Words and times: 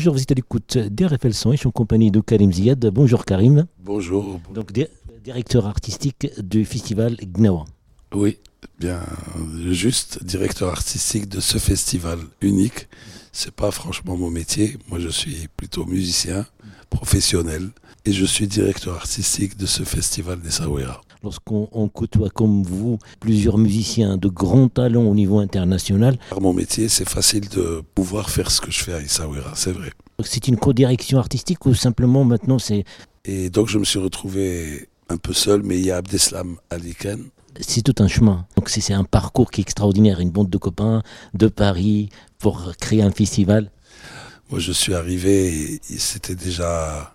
bonjour, 0.00 0.14
vous 0.14 0.22
êtes 0.22 0.32
à 0.32 0.34
l'écoute 0.34 0.78
d'RFL 0.78 1.34
Son, 1.34 1.52
je 1.52 1.58
suis 1.58 1.66
en 1.66 1.72
compagnie 1.72 2.10
de 2.10 2.20
Karim 2.20 2.50
Ziad. 2.50 2.86
Bonjour 2.86 3.26
Karim. 3.26 3.66
Bonjour. 3.84 4.40
Donc 4.54 4.72
directeur 5.22 5.66
artistique 5.66 6.26
du 6.38 6.64
festival 6.64 7.16
Gnawa. 7.16 7.66
Oui, 8.14 8.38
bien 8.78 9.02
juste 9.70 10.24
directeur 10.24 10.70
artistique 10.70 11.28
de 11.28 11.38
ce 11.38 11.58
festival 11.58 12.18
unique. 12.40 12.88
C'est 13.30 13.50
pas 13.50 13.70
franchement 13.70 14.16
mon 14.16 14.30
métier. 14.30 14.78
Moi, 14.88 15.00
je 15.00 15.10
suis 15.10 15.48
plutôt 15.54 15.84
musicien 15.84 16.46
professionnel 16.88 17.68
et 18.06 18.12
je 18.12 18.24
suis 18.24 18.46
directeur 18.46 18.94
artistique 18.94 19.58
de 19.58 19.66
ce 19.66 19.82
festival 19.82 20.40
des 20.40 20.50
Sawera. 20.50 21.02
Lorsqu'on 21.22 21.90
côtoie 21.92 22.30
comme 22.30 22.62
vous 22.62 22.98
plusieurs 23.20 23.58
musiciens 23.58 24.16
de 24.16 24.28
grands 24.28 24.68
talents 24.68 25.04
au 25.04 25.14
niveau 25.14 25.38
international. 25.38 26.18
Mon 26.40 26.54
métier, 26.54 26.88
c'est 26.88 27.08
facile 27.08 27.48
de 27.50 27.82
pouvoir 27.94 28.30
faire 28.30 28.50
ce 28.50 28.62
que 28.62 28.70
je 28.70 28.82
fais 28.82 28.94
à 28.94 29.00
Essaouira, 29.00 29.52
c'est 29.54 29.72
vrai. 29.72 29.90
C'est 30.24 30.48
une 30.48 30.56
co-direction 30.56 31.18
artistique 31.18 31.66
ou 31.66 31.74
simplement 31.74 32.24
maintenant 32.24 32.58
c'est. 32.58 32.84
Et 33.26 33.50
donc 33.50 33.68
je 33.68 33.78
me 33.78 33.84
suis 33.84 33.98
retrouvé 33.98 34.88
un 35.10 35.18
peu 35.18 35.34
seul, 35.34 35.62
mais 35.62 35.78
il 35.78 35.84
y 35.84 35.90
a 35.90 35.98
Abdeslam 35.98 36.56
Aliken. 36.70 37.24
C'est 37.60 37.82
tout 37.82 38.02
un 38.02 38.08
chemin. 38.08 38.46
Donc 38.56 38.70
c'est 38.70 38.94
un 38.94 39.04
parcours 39.04 39.50
qui 39.50 39.60
est 39.60 39.64
extraordinaire, 39.64 40.20
une 40.20 40.30
bande 40.30 40.48
de 40.48 40.56
copains 40.56 41.02
de 41.34 41.48
Paris 41.48 42.08
pour 42.38 42.72
créer 42.80 43.02
un 43.02 43.10
festival. 43.10 43.70
Moi 44.50 44.58
je 44.58 44.72
suis 44.72 44.94
arrivé, 44.94 45.80
c'était 45.82 46.34
déjà 46.34 47.14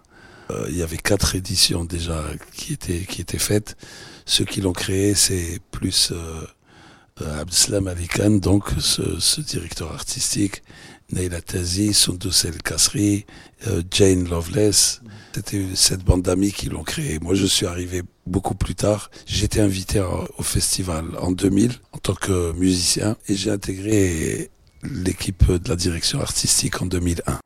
euh, 0.52 0.67
il 0.70 0.78
y 0.78 0.83
avait 0.83 0.97
quatre 0.97 1.36
éditions 1.36 1.86
déjà 1.86 2.23
qui 2.53 2.73
étaient, 2.73 3.06
qui 3.08 3.22
étaient 3.22 3.39
faites. 3.39 3.75
Ceux 4.25 4.45
qui 4.45 4.61
l'ont 4.61 4.73
créé, 4.73 5.16
c'est 5.16 5.59
plus 5.72 6.11
euh, 6.11 6.42
euh 7.22 7.42
Abdeslam 7.42 7.88
Ali 7.88 8.08
Khan, 8.08 8.31
donc 8.31 8.70
ce, 8.80 9.20
ce, 9.20 9.42
directeur 9.42 9.92
artistique, 9.92 10.64
Neila 11.11 11.42
Tazi, 11.42 11.94
Sundus 11.94 12.45
El 12.45 12.61
Kasri, 12.61 13.25
euh, 13.67 13.81
Jane 13.92 14.28
Loveless. 14.28 15.02
C'était 15.33 15.66
cette 15.75 16.03
bande 16.03 16.23
d'amis 16.23 16.52
qui 16.52 16.70
l'ont 16.70 16.83
créé. 16.83 17.20
Moi, 17.20 17.36
je 17.36 17.45
suis 17.45 17.66
arrivé 17.66 18.03
beaucoup 18.25 18.55
plus 18.55 18.75
tard. 18.75 19.11
J'étais 19.25 19.61
invité 19.61 20.00
au 20.00 20.44
festival 20.44 21.05
en 21.20 21.31
2000 21.31 21.73
en 21.92 21.98
tant 21.98 22.16
que 22.16 22.53
musicien 22.53 23.17
et 23.27 23.36
j'ai 23.36 23.52
intégré 23.52 24.50
l'équipe 24.83 25.52
de 25.52 25.70
la 25.70 25.75
direction 25.75 26.22
artistique 26.22 26.81
en 26.81 26.86
2001 26.86 27.39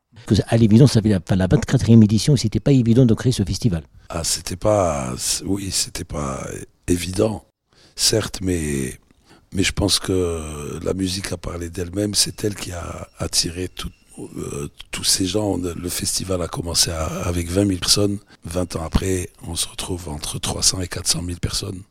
à 0.48 0.56
l'évidence, 0.56 0.92
ça 0.92 1.02
fait 1.02 1.08
la, 1.08 1.48
24e 1.48 2.02
édition, 2.04 2.36
c'était 2.36 2.60
pas 2.60 2.72
évident 2.72 3.06
de 3.06 3.14
créer 3.14 3.32
ce 3.32 3.42
festival. 3.42 3.82
Ah, 4.08 4.24
c'était 4.24 4.56
pas, 4.56 5.14
oui, 5.44 5.70
c'était 5.70 6.04
pas 6.04 6.46
évident, 6.86 7.44
certes, 7.96 8.40
mais, 8.42 8.98
mais 9.52 9.62
je 9.62 9.72
pense 9.72 9.98
que 9.98 10.78
la 10.82 10.94
musique 10.94 11.32
a 11.32 11.36
parlé 11.36 11.70
d'elle-même, 11.70 12.14
c'est 12.14 12.44
elle 12.44 12.54
qui 12.54 12.72
a 12.72 13.08
attiré 13.18 13.70
euh, 14.18 14.68
tous 14.90 15.04
ces 15.04 15.26
gens. 15.26 15.56
Le 15.56 15.88
festival 15.88 16.42
a 16.42 16.48
commencé 16.48 16.90
avec 16.90 17.48
20 17.48 17.66
000 17.66 17.78
personnes. 17.78 18.18
20 18.44 18.76
ans 18.76 18.84
après, 18.84 19.30
on 19.46 19.56
se 19.56 19.68
retrouve 19.68 20.08
entre 20.08 20.38
300 20.38 20.80
et 20.80 20.88
400 20.88 21.22
000 21.24 21.38
personnes. 21.38 21.82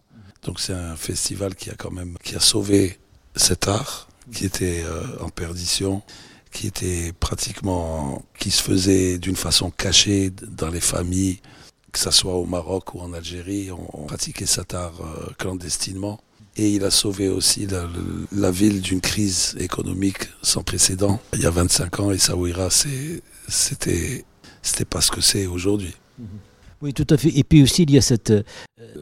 Donc 0.44 0.60
c'est 0.60 0.74
un 0.74 0.96
festival 0.96 1.56
qui 1.56 1.70
a 1.70 1.76
quand 1.76 1.92
même, 1.92 2.18
qui 2.24 2.36
a 2.36 2.40
sauvé 2.40 3.00
cet 3.36 3.68
art 3.68 4.10
qui 4.32 4.46
était 4.46 4.84
euh, 4.86 5.04
en 5.22 5.30
perdition 5.30 6.02
qui 6.52 6.68
était 6.68 7.14
pratiquement, 7.20 8.24
qui 8.40 8.52
se 8.52 8.62
faisait 8.62 9.18
d'une 9.18 9.36
façon 9.36 9.72
cachée 9.72 10.32
dans 10.32 10.70
les 10.70 10.82
familles, 10.82 11.40
que 11.92 12.00
ce 12.00 12.12
soit 12.12 12.36
au 12.36 12.46
Maroc 12.46 12.94
ou 12.96 13.00
en 13.00 13.14
Algérie, 13.14 13.70
on, 13.72 14.06
pratiquait 14.06 14.46
cet 14.46 14.74
art 14.74 15.02
euh, 15.02 15.32
clandestinement. 15.38 16.20
Et 16.56 16.72
il 16.72 16.84
a 16.84 16.92
sauvé 16.92 17.30
aussi 17.30 17.68
la, 18.32 18.52
ville 18.52 18.82
d'une 18.82 19.00
crise 19.00 19.56
économique 19.60 20.28
sans 20.42 20.64
précédent. 20.64 21.22
Il 21.34 21.42
y 21.42 21.46
a 21.46 21.52
25 21.52 22.00
ans, 22.00 22.12
et 22.12 22.18
Saouira, 22.18 22.70
c'était, 22.70 24.26
pas 24.90 25.02
ce 25.02 25.12
que 25.12 25.22
c'est 25.22 25.46
aujourd'hui. 25.46 25.96
Mm-hmm. 26.20 26.49
Oui, 26.82 26.94
tout 26.94 27.08
à 27.10 27.18
fait. 27.18 27.38
Et 27.38 27.44
puis 27.44 27.62
aussi, 27.62 27.84
il 27.84 27.92
y 27.92 27.98
a 27.98 28.02
cette, 28.02 28.32
euh, 28.32 28.44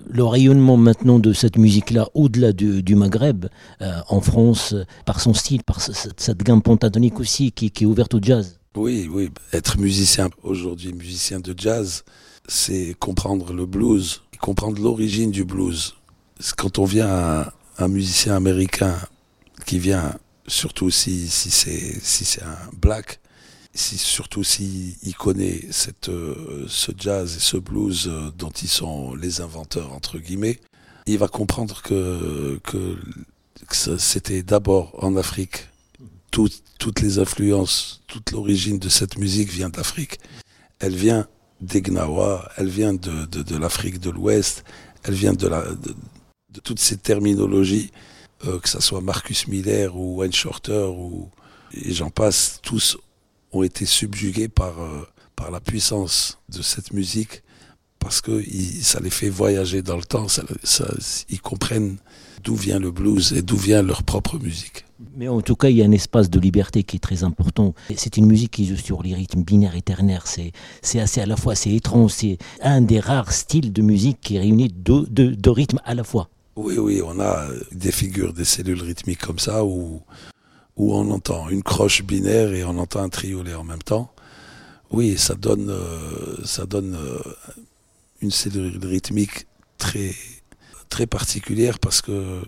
le 0.09 0.23
rayonnement 0.23 0.77
maintenant 0.77 1.19
de 1.19 1.31
cette 1.31 1.57
musique-là 1.57 2.09
au-delà 2.15 2.51
du, 2.51 2.95
Maghreb, 2.95 3.45
euh, 3.81 3.99
en 4.09 4.19
France, 4.19 4.73
par 5.05 5.19
son 5.19 5.33
style, 5.33 5.63
par 5.63 5.79
cette, 5.81 6.43
gamme 6.43 6.61
pentatonique 6.61 7.19
aussi 7.19 7.51
qui, 7.51 7.67
est 7.67 7.85
ouverte 7.85 8.15
au 8.15 8.19
jazz. 8.21 8.59
Oui, 8.75 9.07
oui. 9.11 9.29
Être 9.53 9.77
musicien 9.77 10.29
aujourd'hui, 10.43 10.93
musicien 10.93 11.39
de 11.39 11.53
jazz, 11.55 12.03
c'est 12.47 12.95
comprendre 12.99 13.53
le 13.53 13.65
blues, 13.65 14.23
comprendre 14.39 14.81
l'origine 14.81 15.31
du 15.31 15.43
blues. 15.43 15.95
Quand 16.57 16.79
on 16.79 16.85
vient 16.85 17.07
à 17.07 17.53
un 17.77 17.87
musicien 17.87 18.35
américain 18.35 18.95
qui 19.65 19.77
vient, 19.77 20.15
surtout 20.47 20.89
si, 20.89 21.27
si 21.27 21.51
c'est 21.51 21.99
si 22.01 22.39
un 22.41 22.75
black, 22.79 23.19
surtout 23.77 24.43
s'il 24.43 25.15
connaît 25.17 25.61
euh, 26.07 26.65
ce 26.67 26.91
jazz 26.97 27.35
et 27.35 27.39
ce 27.39 27.57
blues 27.57 28.07
euh, 28.07 28.31
dont 28.37 28.49
ils 28.49 28.69
sont 28.69 29.15
les 29.15 29.41
inventeurs, 29.41 29.93
entre 29.93 30.17
guillemets, 30.17 30.59
il 31.05 31.17
va 31.17 31.27
comprendre 31.27 31.81
que, 31.81 32.59
que, 32.63 32.97
c'était 33.97 34.43
d'abord 34.43 34.95
en 35.03 35.15
Afrique. 35.15 35.67
toutes 36.31 37.01
les 37.01 37.19
influences, 37.19 38.01
toute 38.07 38.31
l'origine 38.31 38.79
de 38.79 38.89
cette 38.89 39.17
musique 39.17 39.49
vient 39.49 39.69
d'Afrique. 39.69 40.19
Elle 40.79 40.95
vient 40.95 41.27
des 41.61 41.81
Gnawa, 41.81 42.49
elle 42.57 42.69
vient 42.69 42.93
de, 42.93 43.25
de, 43.25 43.41
de 43.41 43.57
l'Afrique 43.57 43.99
de 43.99 44.09
l'Ouest, 44.09 44.63
elle 45.03 45.15
vient 45.15 45.33
de, 45.33 45.47
la, 45.47 45.63
de, 45.63 46.59
toutes 46.63 46.79
ces 46.79 46.97
terminologies, 46.97 47.91
euh, 48.45 48.59
que 48.59 48.69
ce 48.69 48.81
soit 48.81 49.01
Marcus 49.01 49.47
Miller 49.47 49.95
ou 49.95 50.17
Wayne 50.17 50.33
Shorter 50.33 50.87
ou 50.89 51.29
et 51.73 51.93
j'en 51.93 52.09
passe, 52.09 52.59
tous 52.63 52.97
ont 53.51 53.63
été 53.63 53.85
subjugués 53.85 54.47
par, 54.47 54.81
euh, 54.81 55.07
par 55.35 55.51
la 55.51 55.59
puissance 55.59 56.39
de 56.49 56.61
cette 56.61 56.93
musique 56.93 57.43
parce 57.99 58.21
que 58.21 58.43
ça 58.81 58.99
les 58.99 59.09
fait 59.09 59.29
voyager 59.29 59.81
dans 59.81 59.97
le 59.97 60.03
temps, 60.03 60.27
ça, 60.27 60.43
ils 61.29 61.41
comprennent 61.41 61.97
d'où 62.43 62.55
vient 62.55 62.79
le 62.79 62.91
blues 62.91 63.33
et 63.33 63.41
d'où 63.41 63.57
vient 63.57 63.81
leur 63.81 64.03
propre 64.03 64.37
musique. 64.37 64.85
Mais 65.15 65.27
en 65.27 65.41
tout 65.41 65.55
cas, 65.55 65.69
il 65.69 65.77
y 65.77 65.81
a 65.81 65.85
un 65.85 65.91
espace 65.91 66.29
de 66.29 66.39
liberté 66.39 66.83
qui 66.83 66.97
est 66.97 66.99
très 66.99 67.23
important. 67.23 67.73
C'est 67.95 68.17
une 68.17 68.25
musique 68.25 68.51
qui 68.51 68.65
joue 68.65 68.77
sur 68.77 69.03
les 69.03 69.13
rythmes 69.13 69.43
binaires 69.43 69.75
et 69.75 69.81
ternaires. 69.81 70.25
C'est 70.27 70.99
assez 70.99 71.21
à 71.21 71.25
la 71.25 71.35
fois, 71.35 71.55
c'est 71.55 71.73
étrange. 71.73 72.11
C'est 72.11 72.37
un 72.61 72.81
des 72.81 72.99
rares 72.99 73.31
styles 73.31 73.73
de 73.73 73.81
musique 73.81 74.21
qui 74.21 74.39
réunit 74.39 74.69
deux, 74.69 75.05
deux 75.05 75.51
rythmes 75.51 75.79
à 75.83 75.93
la 75.93 76.03
fois. 76.03 76.29
Oui, 76.55 76.77
oui, 76.77 77.01
on 77.05 77.19
a 77.19 77.45
des 77.71 77.91
figures, 77.91 78.33
des 78.33 78.45
cellules 78.45 78.81
rythmiques 78.81 79.19
comme 79.19 79.37
ça 79.37 79.63
où 79.63 80.01
où 80.77 80.95
on 80.95 81.11
entend 81.11 81.49
une 81.49 81.63
croche 81.63 82.03
binaire 82.03 82.53
et 82.53 82.63
on 82.63 82.77
entend 82.77 83.01
un 83.01 83.09
triolet 83.09 83.55
en 83.55 83.63
même 83.63 83.81
temps. 83.81 84.11
Oui, 84.91 85.17
ça 85.17 85.35
donne, 85.35 85.69
euh, 85.69 86.45
ça 86.45 86.65
donne 86.65 86.95
euh, 86.95 87.19
une 88.21 88.31
cellule 88.31 88.79
rythmique 88.85 89.47
très, 89.77 90.13
très 90.89 91.07
particulière 91.07 91.79
parce 91.79 92.01
que 92.01 92.41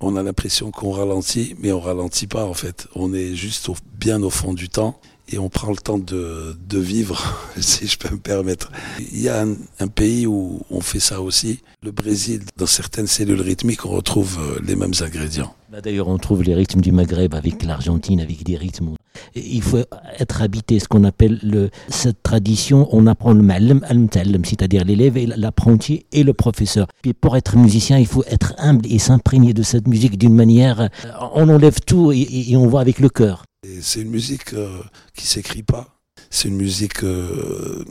on 0.00 0.16
a 0.16 0.22
l'impression 0.22 0.70
qu'on 0.72 0.90
ralentit, 0.90 1.54
mais 1.60 1.70
on 1.70 1.80
ralentit 1.80 2.26
pas 2.26 2.44
en 2.44 2.54
fait. 2.54 2.88
On 2.94 3.12
est 3.14 3.34
juste 3.34 3.68
bien 3.94 4.22
au 4.22 4.30
fond 4.30 4.52
du 4.52 4.68
temps 4.68 5.00
et 5.28 5.38
on 5.38 5.48
prend 5.48 5.70
le 5.70 5.76
temps 5.76 5.98
de, 5.98 6.56
de 6.68 6.78
vivre, 6.78 7.22
si 7.60 7.86
je 7.86 7.98
peux 7.98 8.10
me 8.10 8.18
permettre. 8.18 8.70
Il 8.98 9.20
y 9.20 9.28
a 9.28 9.44
un, 9.80 9.88
pays 9.88 10.26
où 10.26 10.60
on 10.70 10.80
fait 10.80 11.00
ça 11.00 11.20
aussi, 11.20 11.60
le 11.82 11.90
Brésil. 11.90 12.42
Dans 12.56 12.66
certaines 12.66 13.06
cellules 13.06 13.40
rythmiques, 13.40 13.84
on 13.84 13.90
retrouve 13.90 14.38
euh, 14.40 14.60
les 14.64 14.76
mêmes 14.76 14.94
ingrédients. 15.00 15.54
Bah, 15.70 15.80
d'ailleurs, 15.80 16.08
on 16.08 16.18
trouve 16.18 16.42
les 16.42 16.54
rythmes 16.54 16.80
du 16.80 16.92
Maghreb 16.92 17.34
avec 17.34 17.62
l'Argentine, 17.62 18.20
avec 18.20 18.42
des 18.42 18.56
rythmes. 18.56 18.94
Il 19.34 19.62
faut 19.62 19.84
être 20.18 20.42
habité, 20.42 20.78
ce 20.78 20.88
qu'on 20.88 21.04
appelle 21.04 21.38
le, 21.42 21.70
cette 21.88 22.22
tradition, 22.22 22.88
on 22.92 23.06
apprend 23.06 23.32
le 23.32 23.42
ma'alem 23.42 23.80
al 23.88 24.08
c'est-à-dire 24.44 24.84
l'élève 24.84 25.16
et 25.16 25.26
l'apprenti 25.26 26.06
et 26.12 26.22
le 26.22 26.32
professeur. 26.32 26.86
Et 27.04 27.12
pour 27.14 27.36
être 27.36 27.56
musicien, 27.56 27.98
il 27.98 28.06
faut 28.06 28.24
être 28.24 28.54
humble 28.58 28.86
et 28.86 28.98
s'imprégner 28.98 29.52
de 29.52 29.62
cette 29.62 29.88
musique 29.88 30.18
d'une 30.18 30.34
manière, 30.34 30.80
euh, 30.80 30.88
on 31.34 31.48
enlève 31.48 31.80
tout 31.80 32.12
et, 32.12 32.56
on 32.56 32.66
voit 32.66 32.80
avec 32.80 32.98
le 32.98 33.08
cœur. 33.08 33.44
C'est 33.80 34.02
une 34.02 34.10
musique 34.10 34.52
euh, 34.54 34.80
qui 35.16 35.26
s'écrit 35.26 35.62
pas. 35.62 35.88
C'est 36.30 36.48
une 36.48 36.56
musique 36.56 37.04
euh, 37.04 37.84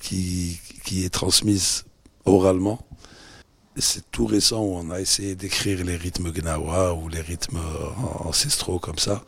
qui, 0.00 0.58
qui 0.84 1.04
est 1.04 1.10
transmise 1.10 1.84
oralement. 2.24 2.80
C'est 3.78 4.10
tout 4.10 4.26
récent 4.26 4.62
où 4.62 4.74
on 4.74 4.90
a 4.90 5.00
essayé 5.00 5.34
d'écrire 5.34 5.84
les 5.84 5.96
rythmes 5.96 6.32
gnawa 6.32 6.94
ou 6.94 7.08
les 7.08 7.20
rythmes 7.20 7.60
ancestraux 8.24 8.78
comme 8.78 8.98
ça. 8.98 9.22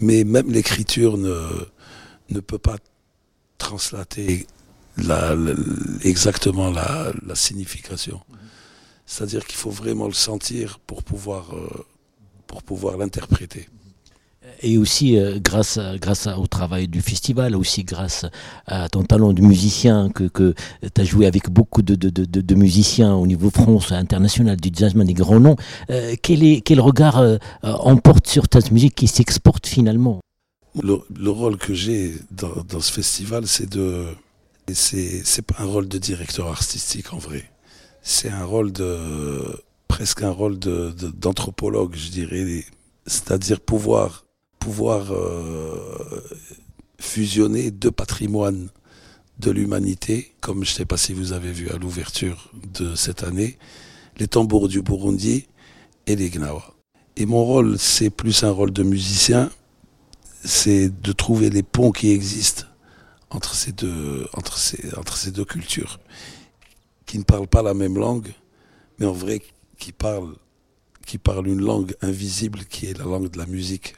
Mais 0.00 0.24
même 0.24 0.50
l'écriture 0.50 1.16
ne, 1.16 2.40
peut 2.40 2.58
pas 2.58 2.76
translater 3.58 4.46
la, 4.96 5.34
exactement 6.02 6.70
la, 6.70 7.12
signification. 7.34 8.20
C'est-à-dire 9.06 9.46
qu'il 9.46 9.56
faut 9.56 9.70
vraiment 9.70 10.06
le 10.06 10.14
sentir 10.14 10.78
pour 10.80 11.02
pouvoir, 11.02 11.54
euh, 11.54 11.86
pour 12.46 12.62
pouvoir 12.62 12.96
l'interpréter 12.96 13.68
et 14.62 14.78
aussi 14.78 15.16
euh, 15.18 15.38
grâce, 15.40 15.78
grâce 16.00 16.26
au 16.26 16.46
travail 16.46 16.88
du 16.88 17.00
festival, 17.00 17.54
aussi 17.54 17.84
grâce 17.84 18.24
à 18.66 18.88
ton 18.88 19.04
talent 19.04 19.32
de 19.32 19.42
musicien, 19.42 20.10
que, 20.10 20.24
que 20.24 20.54
tu 20.82 21.00
as 21.00 21.04
joué 21.04 21.26
avec 21.26 21.50
beaucoup 21.50 21.82
de, 21.82 21.94
de, 21.94 22.10
de, 22.10 22.54
musiciens 22.54 23.14
au 23.14 23.26
niveau 23.26 23.50
France, 23.50 23.92
international, 23.92 24.56
du 24.56 24.70
jazzman, 24.72 25.06
des 25.06 25.14
grands 25.14 25.40
noms. 25.40 25.56
Euh, 25.90 26.14
quel, 26.22 26.42
est, 26.42 26.60
quel 26.62 26.80
regard 26.80 27.18
euh, 27.18 27.36
emporte 27.62 28.26
sur 28.26 28.48
ta 28.48 28.58
musique 28.70 28.94
qui 28.94 29.06
s'exporte 29.06 29.66
finalement? 29.66 30.20
Le, 30.82 31.30
rôle 31.30 31.56
que 31.56 31.74
j'ai 31.74 32.14
dans, 32.30 32.80
ce 32.80 32.92
festival, 32.92 33.46
c'est 33.46 33.70
de. 33.70 34.06
C'est 34.72 35.42
pas 35.42 35.62
un 35.62 35.66
rôle 35.66 35.88
de 35.88 35.98
directeur 35.98 36.48
artistique 36.48 37.12
en 37.12 37.18
vrai. 37.18 37.44
C'est 38.02 38.30
un 38.30 38.44
rôle 38.44 38.72
de. 38.72 39.42
presque 39.88 40.22
un 40.22 40.30
rôle 40.30 40.58
d'anthropologue, 40.58 41.94
je 41.94 42.10
dirais. 42.10 42.64
C'est-à-dire 43.06 43.60
pouvoir, 43.60 44.23
pouvoir 44.64 45.12
euh, 45.12 46.22
fusionner 46.98 47.70
deux 47.70 47.90
patrimoines 47.90 48.70
de 49.38 49.50
l'humanité, 49.50 50.34
comme 50.40 50.64
je 50.64 50.70
ne 50.70 50.74
sais 50.74 50.86
pas 50.86 50.96
si 50.96 51.12
vous 51.12 51.34
avez 51.34 51.52
vu 51.52 51.68
à 51.68 51.76
l'ouverture 51.76 52.50
de 52.72 52.94
cette 52.94 53.24
année, 53.24 53.58
les 54.16 54.26
tambours 54.26 54.68
du 54.68 54.80
Burundi 54.80 55.48
et 56.06 56.16
les 56.16 56.30
Gnawa. 56.30 56.74
Et 57.18 57.26
mon 57.26 57.44
rôle, 57.44 57.78
c'est 57.78 58.08
plus 58.08 58.42
un 58.42 58.52
rôle 58.52 58.72
de 58.72 58.82
musicien, 58.82 59.50
c'est 60.42 60.88
de 60.88 61.12
trouver 61.12 61.50
les 61.50 61.62
ponts 61.62 61.92
qui 61.92 62.08
existent 62.10 62.64
entre 63.28 63.54
ces 63.54 63.72
deux, 63.72 64.26
entre 64.32 64.56
ces, 64.56 64.96
entre 64.96 65.18
ces 65.18 65.30
deux 65.30 65.44
cultures, 65.44 66.00
qui 67.04 67.18
ne 67.18 67.24
parlent 67.24 67.48
pas 67.48 67.62
la 67.62 67.74
même 67.74 67.98
langue, 67.98 68.32
mais 68.98 69.04
en 69.04 69.12
vrai 69.12 69.42
qui 69.78 69.92
parlent, 69.92 70.36
qui 71.04 71.18
parlent 71.18 71.48
une 71.48 71.60
langue 71.60 71.94
invisible 72.00 72.64
qui 72.64 72.86
est 72.86 72.96
la 72.96 73.04
langue 73.04 73.28
de 73.28 73.36
la 73.36 73.44
musique. 73.44 73.96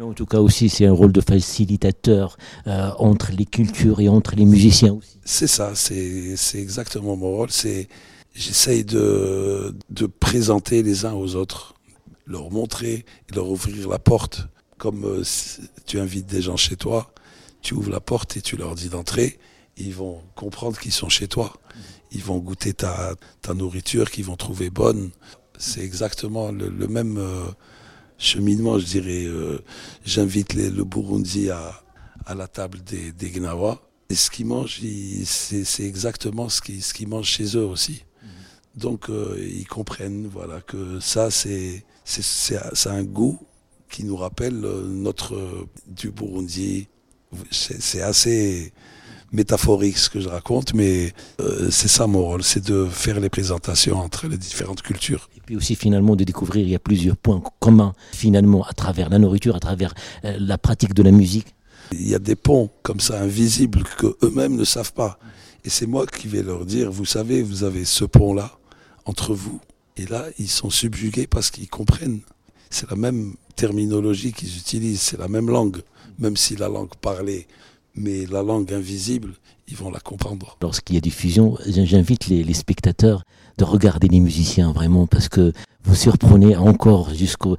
En 0.00 0.12
tout 0.12 0.26
cas 0.26 0.38
aussi, 0.38 0.68
c'est 0.68 0.86
un 0.86 0.92
rôle 0.92 1.12
de 1.12 1.20
facilitateur 1.20 2.36
euh, 2.66 2.90
entre 2.98 3.32
les 3.32 3.44
cultures 3.44 4.00
et 4.00 4.08
entre 4.08 4.34
les 4.36 4.46
musiciens 4.46 4.94
aussi. 4.94 5.18
C'est 5.24 5.46
ça, 5.46 5.72
c'est 5.74 6.36
exactement 6.54 7.16
mon 7.16 7.30
rôle. 7.30 7.50
J'essaye 8.34 8.84
de, 8.84 9.74
de 9.90 10.06
présenter 10.06 10.82
les 10.82 11.04
uns 11.04 11.12
aux 11.12 11.34
autres, 11.34 11.74
leur 12.26 12.50
montrer, 12.50 13.04
leur 13.34 13.50
ouvrir 13.50 13.88
la 13.88 13.98
porte 13.98 14.46
comme 14.82 15.04
euh, 15.04 15.22
tu 15.86 16.00
invites 16.00 16.26
des 16.26 16.42
gens 16.42 16.56
chez 16.56 16.74
toi, 16.74 17.12
tu 17.60 17.74
ouvres 17.74 17.92
la 17.92 18.00
porte 18.00 18.36
et 18.36 18.40
tu 18.40 18.56
leur 18.56 18.74
dis 18.74 18.88
d'entrer, 18.88 19.38
ils 19.76 19.94
vont 19.94 20.20
comprendre 20.34 20.76
qu'ils 20.76 20.90
sont 20.90 21.08
chez 21.08 21.28
toi. 21.28 21.52
Ils 22.10 22.24
vont 22.24 22.38
goûter 22.38 22.74
ta, 22.74 23.14
nourriture 23.54 24.10
qu'ils 24.10 24.24
vont 24.24 24.34
trouver 24.34 24.70
bonne. 24.70 25.10
C'est 25.56 25.82
exactement 25.82 26.50
le, 26.50 26.88
même 26.88 27.16
euh, 27.16 27.44
cheminement, 28.22 28.78
je 28.78 28.86
dirais. 28.86 29.24
Euh, 29.24 29.58
j'invite 30.04 30.54
le 30.54 30.84
Burundi 30.84 31.50
à, 31.50 31.82
la 32.34 32.48
table 32.48 32.82
des, 32.82 33.12
des 33.12 33.30
Gnawa. 33.30 33.82
Et 34.08 34.14
ce 34.14 34.30
qu'ils 34.30 34.46
mangent, 34.46 34.80
c'est 35.24 35.84
exactement 35.84 36.48
ce 36.48 36.60
qu'ils 36.60 36.82
ce 36.82 37.04
mangent 37.06 37.28
chez 37.28 37.56
eux 37.56 37.64
aussi. 37.64 38.04
Donc 38.74 39.08
ils 39.38 39.66
comprennent 39.66 40.26
voilà, 40.26 40.60
que 40.60 41.00
ça, 41.00 41.30
c'est 41.30 41.84
un 42.86 43.02
goût 43.02 43.38
qui 43.92 44.04
nous 44.04 44.16
rappelle 44.16 44.64
euh, 44.64 44.82
notre 44.88 45.36
euh, 45.36 45.68
du 45.86 46.10
Burundi. 46.10 46.88
C'est 47.50 48.02
assez 48.02 48.72
métaphorique 49.30 49.96
ce 49.96 50.10
que 50.10 50.20
je 50.20 50.28
raconte, 50.28 50.74
mais 50.74 51.14
euh, 51.40 51.70
c'est 51.70 51.88
ça 51.88 52.06
mon 52.06 52.22
rôle, 52.24 52.42
c'est 52.42 52.64
de 52.64 52.86
faire 52.86 53.20
les 53.20 53.30
présentations 53.30 53.96
entre 53.96 54.26
les 54.26 54.36
différentes 54.36 54.82
cultures. 54.82 55.30
Puis 55.52 55.58
aussi 55.58 55.74
finalement 55.74 56.16
de 56.16 56.24
découvrir, 56.24 56.64
il 56.64 56.70
y 56.70 56.74
a 56.74 56.78
plusieurs 56.78 57.18
points 57.18 57.42
communs 57.60 57.92
finalement 58.12 58.64
à 58.64 58.72
travers 58.72 59.10
la 59.10 59.18
nourriture, 59.18 59.54
à 59.54 59.60
travers 59.60 59.92
la 60.22 60.56
pratique 60.56 60.94
de 60.94 61.02
la 61.02 61.10
musique. 61.10 61.54
Il 61.92 62.08
y 62.08 62.14
a 62.14 62.18
des 62.18 62.36
ponts 62.36 62.70
comme 62.82 63.00
ça 63.00 63.20
invisibles 63.20 63.82
que 63.98 64.16
eux-mêmes 64.22 64.56
ne 64.56 64.64
savent 64.64 64.94
pas. 64.94 65.18
Et 65.62 65.68
c'est 65.68 65.84
moi 65.84 66.06
qui 66.06 66.26
vais 66.26 66.42
leur 66.42 66.64
dire, 66.64 66.90
vous 66.90 67.04
savez, 67.04 67.42
vous 67.42 67.64
avez 67.64 67.84
ce 67.84 68.06
pont-là 68.06 68.50
entre 69.04 69.34
vous. 69.34 69.60
Et 69.98 70.06
là, 70.06 70.24
ils 70.38 70.48
sont 70.48 70.70
subjugués 70.70 71.26
parce 71.26 71.50
qu'ils 71.50 71.68
comprennent 71.68 72.20
c'est 72.70 72.88
la 72.88 72.96
même 72.96 73.34
terminologie 73.54 74.32
qu'ils 74.32 74.56
utilisent, 74.56 75.02
c'est 75.02 75.18
la 75.18 75.28
même 75.28 75.50
langue, 75.50 75.82
même 76.18 76.38
si 76.38 76.56
la 76.56 76.70
langue 76.70 76.94
parlée, 77.02 77.46
mais 77.94 78.26
la 78.26 78.42
langue 78.42 78.72
invisible, 78.72 79.34
ils 79.68 79.76
vont 79.76 79.90
la 79.90 80.00
comprendre. 80.00 80.56
Lorsqu'il 80.60 80.94
y 80.94 80.98
a 80.98 81.00
diffusion, 81.00 81.56
j'invite 81.66 82.26
les, 82.28 82.54
spectateurs 82.54 83.24
de 83.58 83.64
regarder 83.64 84.08
les 84.08 84.20
musiciens 84.20 84.72
vraiment 84.72 85.06
parce 85.06 85.28
que 85.28 85.52
vous 85.84 85.94
surprenez 85.94 86.56
encore 86.56 87.12
jusqu'au 87.12 87.56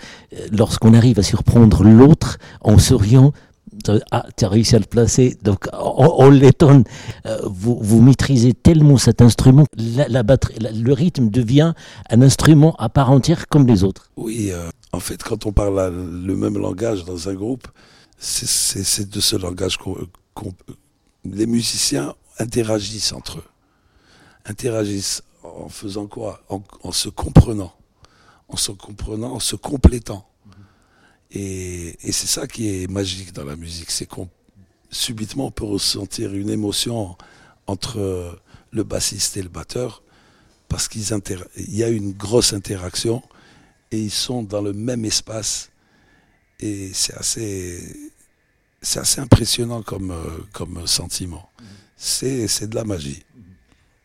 lorsqu'on 0.51 0.93
arrive 0.93 1.19
à 1.19 1.23
surprendre 1.23 1.83
l'autre 1.83 2.37
en 2.61 2.77
souriant 2.77 3.33
ah, 4.11 4.25
tu 4.37 4.45
as 4.45 4.49
réussi 4.49 4.75
à 4.75 4.79
le 4.79 4.85
placer. 4.85 5.37
Donc, 5.43 5.67
on, 5.73 6.29
l'étonne. 6.29 6.83
Euh, 7.25 7.39
vous, 7.43 7.77
vous, 7.81 8.01
maîtrisez 8.01 8.53
tellement 8.53 8.97
cet 8.97 9.21
instrument, 9.21 9.65
la, 9.75 10.23
batterie, 10.23 10.55
le 10.59 10.93
rythme 10.93 11.29
devient 11.29 11.73
un 12.09 12.21
instrument 12.21 12.75
à 12.77 12.89
part 12.89 13.11
entière 13.11 13.47
comme 13.47 13.67
les 13.67 13.83
autres. 13.83 14.09
Oui, 14.15 14.51
euh, 14.51 14.69
en 14.91 14.99
fait, 14.99 15.21
quand 15.23 15.45
on 15.45 15.51
parle 15.51 15.93
le 16.25 16.35
même 16.35 16.57
langage 16.57 17.03
dans 17.03 17.29
un 17.29 17.33
groupe, 17.33 17.67
c'est 18.17 19.09
de 19.09 19.19
ce 19.19 19.35
langage 19.35 19.77
qu'on. 19.77 19.97
Les 21.25 21.45
musiciens 21.45 22.15
interagissent 22.39 23.13
entre 23.13 23.39
eux. 23.39 23.45
Interagissent 24.45 25.23
en 25.43 25.69
faisant 25.69 26.07
quoi? 26.07 26.43
En 26.49 26.91
se 26.91 27.09
comprenant. 27.09 27.73
En 28.47 28.57
se 28.57 28.71
comprenant, 28.71 29.33
en 29.33 29.39
se 29.39 29.55
complétant. 29.55 30.27
Et, 31.33 31.97
c'est 32.03 32.27
ça 32.27 32.47
qui 32.47 32.69
est 32.69 32.87
magique 32.89 33.33
dans 33.33 33.43
la 33.43 33.55
musique, 33.55 33.89
c'est 33.89 34.05
qu'on 34.05 34.29
subitement 34.91 35.47
on 35.47 35.51
peut 35.51 35.65
ressentir 35.65 36.35
une 36.35 36.51
émotion 36.51 37.17
entre 37.65 38.39
le 38.69 38.83
bassiste 38.83 39.37
et 39.37 39.41
le 39.41 39.49
batteur 39.49 40.03
parce 40.69 40.87
qu'il 40.87 41.01
y 41.57 41.83
a 41.83 41.89
une 41.89 42.11
grosse 42.11 42.53
interaction 42.53 43.23
et 43.89 43.99
ils 43.99 44.11
sont 44.11 44.43
dans 44.43 44.61
le 44.61 44.73
même 44.73 45.03
espace 45.05 45.71
et 46.59 46.91
c'est 46.93 47.15
assez 47.15 48.12
c'est 48.83 48.99
assez 48.99 49.19
impressionnant 49.19 49.81
comme 49.81 50.11
euh, 50.11 50.45
comme 50.51 50.85
sentiment. 50.85 51.49
C'est 51.97 52.67
de 52.67 52.75
la 52.75 52.83
magie. 52.83 53.23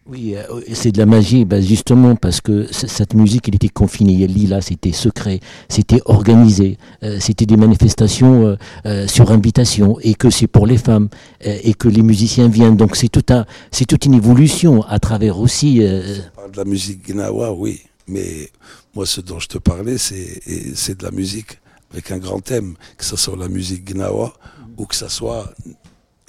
Oui, 0.08 0.36
euh, 0.36 0.60
c'est 0.72 0.90
de 0.90 0.98
la 0.98 1.04
magie, 1.04 1.44
bah, 1.44 1.60
justement 1.60 2.16
parce 2.16 2.40
que 2.40 2.66
cette 2.72 3.12
musique, 3.12 3.46
elle 3.48 3.56
était 3.56 3.68
confinée. 3.68 4.26
Là, 4.26 4.62
c'était 4.62 4.92
secret, 4.92 5.40
c'était 5.68 6.00
organisé, 6.06 6.78
euh, 7.02 7.18
c'était 7.20 7.44
des 7.44 7.58
manifestations 7.58 8.56
euh, 8.86 9.06
sur 9.06 9.30
invitation, 9.30 9.98
et 10.00 10.14
que 10.14 10.30
c'est 10.30 10.46
pour 10.46 10.66
les 10.66 10.78
femmes, 10.78 11.10
et 11.42 11.74
que 11.74 11.88
les 11.88 12.02
musiciens 12.02 12.48
viennent. 12.48 12.76
Donc 12.76 12.96
c'est 12.96 13.08
tout 13.08 13.26
un, 13.28 13.44
c'est 13.70 13.84
toute 13.84 14.06
une 14.06 14.14
évolution 14.14 14.82
à 14.84 14.98
travers 14.98 15.38
aussi. 15.38 15.80
de 15.80 16.22
la 16.56 16.64
musique 16.64 17.06
gnawa, 17.06 17.52
oui, 17.52 17.82
mais 18.06 18.50
moi, 18.94 19.04
ce 19.04 19.20
dont 19.20 19.38
je 19.38 19.48
te 19.48 19.58
parlais, 19.58 19.98
c'est 19.98 20.40
c'est 20.74 20.98
de 20.98 21.04
la 21.04 21.10
musique 21.10 21.58
avec 21.92 22.10
un 22.12 22.18
grand 22.18 22.40
thème, 22.40 22.76
que 22.96 23.04
ce 23.04 23.16
soit 23.16 23.36
la 23.36 23.48
musique 23.48 23.92
gnawa 23.92 24.32
ou 24.78 24.86
que 24.86 24.94
ce 24.94 25.08
soit 25.08 25.52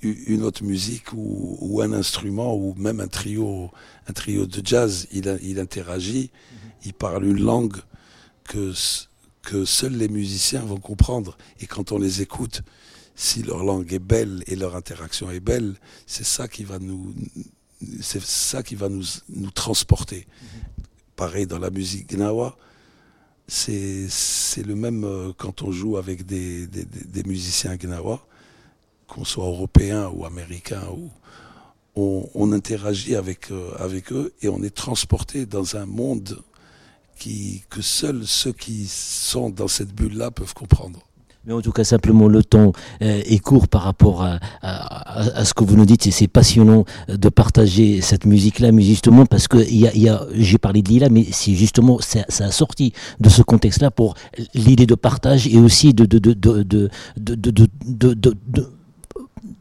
une 0.01 0.43
autre 0.43 0.63
musique 0.63 1.13
ou, 1.13 1.81
un 1.81 1.93
instrument 1.93 2.55
ou 2.55 2.73
même 2.77 2.99
un 2.99 3.07
trio, 3.07 3.69
un 4.07 4.13
trio 4.13 4.45
de 4.45 4.65
jazz, 4.65 5.07
il, 5.11 5.59
interagit, 5.59 6.31
il 6.83 6.93
parle 6.93 7.25
une 7.25 7.41
langue 7.41 7.77
que, 8.45 8.73
que 9.43 9.65
seuls 9.65 9.95
les 9.95 10.07
musiciens 10.09 10.61
vont 10.61 10.79
comprendre. 10.79 11.37
Et 11.59 11.67
quand 11.67 11.91
on 11.91 11.99
les 11.99 12.21
écoute, 12.21 12.63
si 13.15 13.43
leur 13.43 13.63
langue 13.63 13.91
est 13.93 13.99
belle 13.99 14.43
et 14.47 14.55
leur 14.55 14.75
interaction 14.75 15.29
est 15.29 15.41
belle, 15.41 15.75
c'est 16.07 16.25
ça 16.25 16.47
qui 16.47 16.63
va 16.63 16.79
nous, 16.79 17.13
c'est 18.01 18.21
ça 18.21 18.63
qui 18.63 18.75
va 18.75 18.89
nous, 18.89 19.03
nous 19.29 19.51
transporter. 19.51 20.25
Pareil 21.17 21.45
dans 21.45 21.59
la 21.59 21.69
musique 21.69 22.09
gnawa, 22.09 22.57
c'est 23.47 24.07
le 24.65 24.75
même 24.75 25.03
euh, 25.03 25.33
quand 25.35 25.63
on 25.63 25.71
joue 25.71 25.97
avec 25.97 26.25
des, 26.25 26.67
des, 26.67 26.85
des 26.85 27.23
musiciens 27.23 27.75
gnawa 27.75 28.25
qu'on 29.09 29.25
soit 29.25 29.45
européen 29.45 30.09
ou 30.13 30.25
américain, 30.25 30.83
ou, 30.95 31.09
on, 32.33 32.53
interagit 32.53 33.15
avec, 33.15 33.51
euh, 33.51 33.71
avec 33.77 34.13
eux 34.13 34.33
et 34.41 34.47
on 34.47 34.63
est 34.63 34.73
transporté 34.73 35.45
dans 35.45 35.75
un 35.75 35.85
monde 35.85 36.39
qui, 37.17 37.63
que 37.69 37.81
seuls 37.81 38.21
ceux 38.25 38.53
qui 38.53 38.87
sont 38.87 39.49
dans 39.49 39.67
cette 39.67 39.93
bulle-là 39.93 40.31
peuvent 40.31 40.53
comprendre. 40.53 41.01
Mais 41.45 41.53
en 41.53 41.61
tout 41.61 41.71
cas, 41.71 41.83
simplement, 41.83 42.27
le 42.27 42.43
temps 42.43 42.73
euh, 43.01 43.21
est 43.25 43.39
court 43.39 43.67
par 43.67 43.83
rapport 43.83 44.23
à, 44.23 44.39
à, 44.61 45.45
ce 45.45 45.53
que 45.53 45.63
vous 45.63 45.75
nous 45.75 45.85
dites 45.85 46.05
et 46.05 46.11
c'est 46.11 46.27
passionnant 46.27 46.85
de 47.07 47.29
partager 47.29 48.01
cette 48.01 48.25
musique-là, 48.25 48.71
mais 48.71 48.83
justement 48.83 49.25
parce 49.25 49.47
que 49.47 49.57
y 49.57 49.87
a, 49.87 49.95
y 49.95 50.09
a, 50.09 50.25
j'ai 50.33 50.57
parlé 50.57 50.81
de 50.81 50.89
Lila, 50.89 51.09
mais 51.09 51.25
c'est 51.31 51.53
justement, 51.53 51.99
ça, 51.99 52.25
ça, 52.29 52.45
a 52.45 52.51
sorti 52.51 52.93
de 53.19 53.29
ce 53.29 53.41
contexte-là 53.41 53.89
pour 53.89 54.15
l'idée 54.53 54.85
de 54.85 54.95
partage 54.95 55.47
et 55.47 55.57
aussi 55.57 55.93
de, 55.93 56.05
de, 56.05 56.19
de, 56.19 56.33
de, 56.33 56.89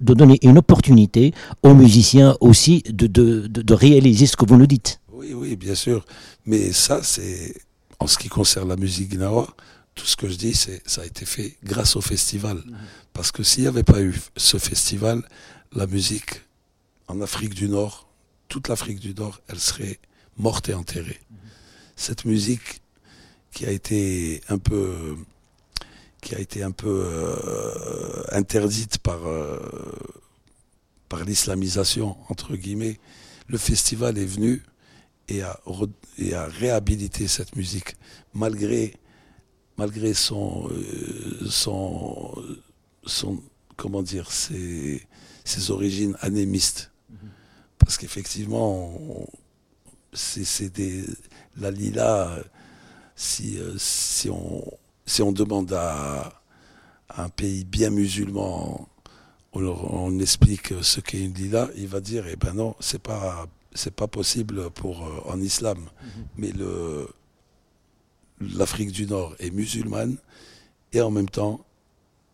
de, 0.00 0.14
donner 0.14 0.38
une 0.42 0.58
opportunité 0.58 1.32
aux 1.62 1.74
musiciens 1.74 2.36
aussi 2.40 2.82
de, 2.88 3.06
de, 3.06 3.46
de, 3.46 3.74
réaliser 3.74 4.26
ce 4.26 4.36
que 4.36 4.44
vous 4.46 4.56
nous 4.56 4.66
dites. 4.66 5.00
Oui, 5.12 5.32
oui, 5.34 5.56
bien 5.56 5.74
sûr. 5.74 6.04
Mais 6.46 6.72
ça, 6.72 7.02
c'est 7.02 7.54
en 7.98 8.06
ce 8.06 8.18
qui 8.18 8.28
concerne 8.28 8.68
la 8.68 8.76
musique 8.76 9.10
gnawa, 9.10 9.48
tout 9.94 10.06
ce 10.06 10.16
que 10.16 10.28
je 10.28 10.36
dis, 10.36 10.54
c'est 10.54 10.80
ça 10.88 11.02
a 11.02 11.06
été 11.06 11.26
fait 11.26 11.56
grâce 11.64 11.96
au 11.96 12.00
festival. 12.00 12.58
Mhm. 12.58 12.76
Parce 13.12 13.32
que 13.32 13.42
s'il 13.42 13.62
n'y 13.62 13.68
avait 13.68 13.82
pas 13.82 14.00
eu 14.00 14.14
ce 14.36 14.58
festival, 14.58 15.22
la 15.72 15.86
musique 15.86 16.42
en 17.08 17.20
Afrique 17.20 17.54
du 17.54 17.68
Nord, 17.68 18.08
toute 18.48 18.68
l'Afrique 18.68 19.00
du 19.00 19.14
Nord, 19.14 19.40
elle 19.48 19.58
serait 19.58 19.98
morte 20.36 20.68
et 20.68 20.74
enterrée. 20.74 21.20
Mhm. 21.30 21.36
Cette 21.96 22.24
musique 22.24 22.80
qui 23.52 23.66
a 23.66 23.70
été 23.72 24.40
un 24.48 24.58
peu 24.58 25.16
qui 26.28 26.34
a 26.34 26.40
été 26.40 26.62
un 26.62 26.72
peu 26.72 27.06
interdite 28.32 28.98
par, 28.98 29.20
par 31.08 31.24
l'islamisation, 31.24 32.18
entre 32.28 32.54
guillemets, 32.54 33.00
le 33.46 33.56
festival 33.56 34.18
est 34.18 34.26
venu 34.26 34.62
et 35.28 35.40
a, 35.40 35.58
et 36.18 36.34
a 36.34 36.44
réhabilité 36.44 37.28
cette 37.28 37.56
musique, 37.56 37.96
malgré, 38.34 38.92
malgré 39.78 40.12
son, 40.12 40.68
son, 41.48 42.34
son, 43.06 43.42
comment 43.76 44.02
dire, 44.02 44.30
ses, 44.30 45.02
ses 45.46 45.70
origines 45.70 46.14
anémistes. 46.20 46.90
Mhm. 47.08 47.30
Parce 47.78 47.96
qu'effectivement, 47.96 49.00
c'est 50.12 50.68
des 50.74 51.06
la 51.56 51.70
lila. 51.70 52.38
Si, 53.16 53.58
si, 53.78 54.28
on, 54.30 54.62
si 55.08 55.22
on 55.22 55.32
demande 55.32 55.72
à, 55.72 56.32
un 57.16 57.30
pays 57.30 57.64
bien 57.64 57.90
musulman, 57.90 58.88
on, 59.52 59.64
on 59.64 60.18
explique 60.20 60.74
ce 60.82 61.00
qu'est 61.00 61.24
une 61.24 61.32
lila, 61.32 61.68
il 61.76 61.88
va 61.88 62.00
dire, 62.00 62.26
eh 62.28 62.36
ben 62.36 62.52
non, 62.52 62.76
c'est 62.80 63.02
pas 63.02 63.46
c'est 63.74 63.94
pas 63.94 64.08
possible 64.08 64.70
pour 64.70 65.02
en 65.26 65.40
islam. 65.40 65.78
Mhm. 65.78 66.24
Mais 66.36 66.52
le 66.52 67.08
l'Afrique 68.40 68.92
du 68.92 69.06
Nord 69.06 69.34
est 69.40 69.50
musulmane 69.50 70.16
et 70.92 71.00
en 71.00 71.10
même 71.10 71.28
temps, 71.28 71.64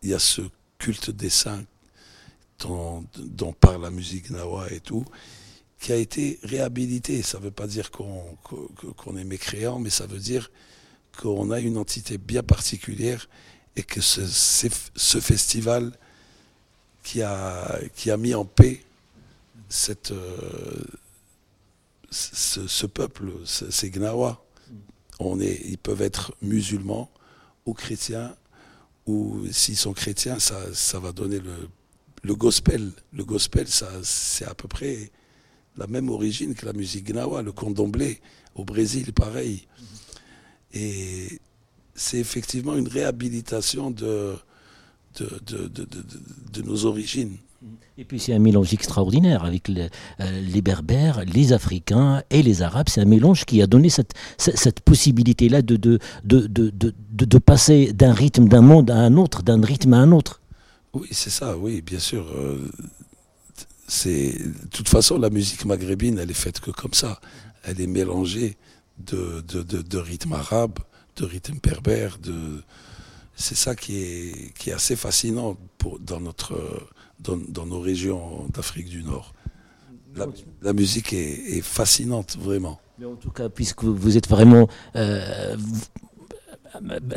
il 0.03 0.09
y 0.09 0.13
a 0.13 0.19
ce 0.19 0.41
culte 0.77 1.09
des 1.09 1.29
saints 1.29 1.63
dont, 2.59 3.53
parle 3.59 3.81
la 3.81 3.89
musique 3.89 4.29
nawa 4.29 4.71
et 4.71 4.79
tout, 4.79 5.03
qui 5.79 5.91
a 5.91 5.97
été 5.97 6.39
réhabilité. 6.43 7.21
Ça 7.21 7.39
ne 7.39 7.45
veut 7.45 7.51
pas 7.51 7.67
dire 7.67 7.91
qu'on 7.91 9.17
est 9.17 9.23
mécréant, 9.23 9.79
mais 9.79 9.89
ça 9.89 10.05
veut 10.05 10.19
dire 10.19 10.51
qu'on 11.15 11.51
a 11.51 11.59
une 11.59 11.77
entité 11.77 12.17
bien 12.17 12.43
particulière 12.43 13.27
et 13.75 13.83
que 13.83 14.01
ce, 14.01 14.21
ce 14.25 15.19
festival 15.19 15.91
qui 17.05 17.21
a, 17.21 18.17
mis 18.17 18.33
en 18.33 18.45
paix 18.45 18.81
euh, 20.11 20.83
ce, 22.09 22.85
peuple, 22.85 23.31
ces 23.45 23.89
Gnawa. 23.89 24.43
On 25.19 25.39
est, 25.39 25.61
ils 25.65 25.77
peuvent 25.77 26.01
être 26.01 26.33
musulmans 26.41 27.09
ou 27.65 27.73
chrétiens, 27.73 28.35
ou 29.05 29.45
s'ils 29.51 29.77
sont 29.77 29.93
chrétiens, 29.93 30.39
ça, 30.39 30.99
va 30.99 31.11
donner 31.11 31.39
le, 31.39 32.35
gospel. 32.35 32.91
Le 33.13 33.23
gospel, 33.23 33.67
c'est 33.67 34.45
à 34.45 34.55
peu 34.55 34.67
près 34.67 35.11
la 35.77 35.87
même 35.87 36.09
origine 36.09 36.55
que 36.55 36.65
la 36.65 36.73
musique 36.73 37.05
gnawa, 37.05 37.43
le 37.43 37.51
condomblé 37.51 38.19
au 38.55 38.65
Brésil, 38.65 39.13
pareil. 39.13 39.67
Et 40.75 41.39
c'est 41.95 42.17
effectivement 42.17 42.75
une 42.75 42.87
réhabilitation 42.87 43.89
de, 43.89 44.35
de, 45.17 45.29
de, 45.47 45.87
de, 46.51 46.61
nos 46.61 46.85
origines. 46.85 47.37
Et 47.97 48.03
puis 48.03 48.19
c'est 48.19 48.33
un 48.33 48.39
mélange 48.39 48.73
extraordinaire 48.73 49.45
avec 49.45 49.69
euh, 49.69 49.87
les 50.19 50.61
Berbères, 50.61 51.23
les 51.25 51.53
Africains 51.53 52.21
et 52.29 52.43
les 52.43 52.61
Arabes. 52.61 52.89
C'est 52.89 53.01
un 53.01 53.05
mélange 53.05 53.45
qui 53.45 53.61
a 53.61 53.67
donné 53.67 53.89
cette, 53.89 54.13
cette 54.37 54.81
possibilité-là 54.81 55.61
de, 55.61 55.77
de, 55.77 55.99
de, 56.25 56.47
de, 56.51 57.37
passer 57.37 57.93
d'un 57.93 58.13
rythme 58.13 58.49
d'un 58.49 58.61
monde 58.61 58.91
à 58.91 58.97
un 58.97 59.15
autre, 59.15 59.41
d'un 59.41 59.61
rythme 59.61 59.93
à 59.93 59.97
un 59.97 60.11
autre. 60.11 60.41
Oui, 60.93 61.07
c'est 61.11 61.29
ça, 61.29 61.57
oui, 61.57 61.81
bien 61.81 61.99
sûr. 61.99 62.27
Euh, 62.35 62.69
c'est 63.87 64.31
de 64.33 64.67
toute 64.71 64.89
façon 64.89 65.17
la 65.17 65.29
musique 65.29 65.65
maghrébine, 65.65 66.19
elle 66.19 66.31
est 66.31 66.33
faite 66.33 66.59
que 66.59 66.71
comme 66.71 66.93
ça. 66.93 67.19
Elle 67.63 67.81
est 67.81 67.87
mélangée 67.87 68.57
de, 68.97 69.41
de, 69.41 69.81
de, 69.81 69.97
rythmes 69.97 70.33
arabes, 70.33 70.79
de 71.17 71.25
rythmes 71.25 71.59
berbères. 71.61 72.17
De... 72.19 72.61
C'est 73.35 73.55
ça 73.55 73.75
qui 73.75 73.97
est, 73.97 74.53
qui 74.57 74.69
est 74.69 74.73
assez 74.73 74.95
fascinant 74.95 75.57
pour, 75.77 75.99
dans, 75.99 76.19
notre, 76.19 76.55
dans, 77.19 77.37
dans 77.37 77.65
nos 77.65 77.79
régions 77.79 78.47
d'Afrique 78.53 78.89
du 78.89 79.03
Nord. 79.03 79.33
La, 80.61 80.71
musique 80.71 81.11
est, 81.11 81.57
est, 81.57 81.61
fascinante, 81.61 82.37
vraiment. 82.39 82.79
Mais 82.97 83.05
en 83.05 83.15
tout 83.15 83.31
cas, 83.31 83.49
puisque 83.49 83.83
vous 83.83 84.15
êtes 84.15 84.29
vraiment 84.29 84.69
euh, 84.95 85.57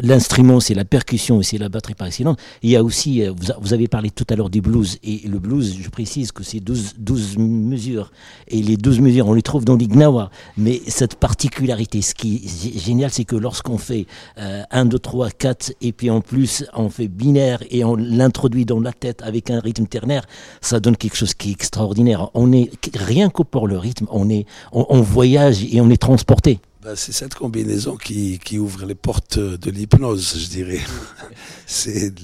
l'instrument, 0.03 0.61
c'est 0.61 0.75
la 0.75 0.85
percussion 0.85 1.41
et 1.41 1.45
c'est 1.45 1.59
la 1.59 1.69
batterie 1.69 1.95
par 1.95 2.07
excellence. 2.07 2.37
Il 2.63 2.71
y 2.71 2.77
a 2.77 2.83
aussi, 2.83 3.23
euh, 3.23 3.33
vous 3.61 3.73
avez 3.73 3.89
parlé 3.89 4.11
tout 4.11 4.27
à 4.31 4.37
l'heure 4.37 4.51
du 4.51 4.61
blues, 4.61 4.99
et 5.03 5.23
le 5.27 5.39
blues, 5.39 5.77
je 5.81 5.89
précise 5.91 6.33
que 6.33 6.43
c'est 6.43 6.61
12, 6.61 6.95
12, 6.99 7.39
mesures, 7.39 8.11
et 8.49 8.63
les 8.63 8.77
12 8.77 9.01
mesures, 9.01 9.29
on 9.29 9.35
les 9.35 9.43
trouve 9.43 9.65
dans 9.65 9.77
l'ignawa. 9.77 10.31
Mais 10.57 10.81
cette 10.87 11.17
particularité, 11.17 12.03
ce 12.03 12.15
qui 12.15 12.43
est 12.45 12.79
génial, 12.79 13.11
c'est 13.11 13.25
que 13.25 13.37
lorsqu'on 13.37 13.79
fait 13.79 14.07
1, 14.37 14.85
2, 14.87 14.99
3, 14.99 15.31
4, 15.31 15.73
et 15.81 15.93
puis 15.93 16.11
en 16.11 16.21
plus, 16.21 16.65
on 16.75 16.89
fait 16.89 17.09
binaire, 17.09 17.63
et 17.71 17.85
on 17.85 17.97
l'introduit 17.97 18.65
dans 18.65 18.81
la 18.81 18.93
tête 18.93 19.23
avec 19.23 19.51
un 19.51 19.61
rythme 19.61 19.87
ternaire, 19.87 20.25
ça 20.61 20.81
donne 20.81 20.97
quelque 20.97 21.17
chose 21.17 21.35
qui 21.35 21.51
est 21.51 21.53
extraordinaire. 21.53 22.31
On 22.35 22.53
est, 22.53 22.71
rien 22.95 23.31
que 23.31 23.43
pour 23.43 23.69
le 23.69 23.79
rythme, 23.79 24.07
on, 24.11 24.29
est, 24.31 24.47
on 24.73 25.01
voyage 25.01 25.65
et 25.71 25.81
on 25.81 25.91
est 25.91 26.01
transporté. 26.01 26.61
Ben, 26.89 26.97
c'est 26.97 27.13
cette 27.13 27.35
combinaison 27.35 27.99
qui, 27.99 28.39
qui, 28.43 28.59
ouvre 28.59 28.87
les 28.87 28.95
portes 28.95 29.39
de 29.39 29.71
l'hypnose, 29.71 30.39
je 30.39 30.49
dirais. 30.49 30.81
c'est 31.67 32.15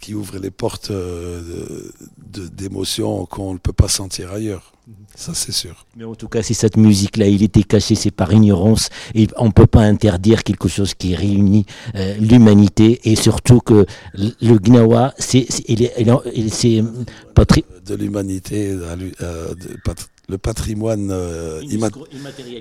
qui 0.00 0.12
ouvre 0.12 0.38
les 0.38 0.50
portes 0.50 0.90
euh, 0.90 1.92
d'émotions 2.18 3.26
qu'on 3.26 3.52
ne 3.52 3.58
peut 3.58 3.72
pas 3.72 3.86
sentir 3.86 4.32
ailleurs. 4.32 4.72
Ça, 5.14 5.34
c'est 5.34 5.52
sûr. 5.52 5.86
Mais 5.96 6.02
en 6.04 6.16
tout 6.16 6.26
cas, 6.26 6.42
si 6.42 6.52
cette 6.52 6.76
musique-là, 6.76 7.28
il 7.28 7.44
était 7.44 7.62
caché, 7.62 7.94
c'est 7.94 8.10
par 8.10 8.32
ignorance. 8.32 8.88
Et 9.14 9.28
on 9.36 9.46
ne 9.46 9.52
peut 9.52 9.68
pas 9.68 9.82
interdire 9.82 10.42
quelque 10.42 10.68
chose 10.68 10.94
qui 10.94 11.14
réunit 11.14 11.64
euh, 11.94 12.16
l'humanité. 12.16 13.00
Et 13.04 13.14
surtout 13.14 13.60
que 13.60 13.86
le 14.14 14.58
Gnawa, 14.58 15.14
c'est. 15.16 15.46
c'est 15.48 15.64
de 17.86 17.94
l'humanité, 17.94 18.70
euh, 18.72 19.54
le 20.28 20.38
patrimoine 20.38 21.10
euh, 21.12 21.62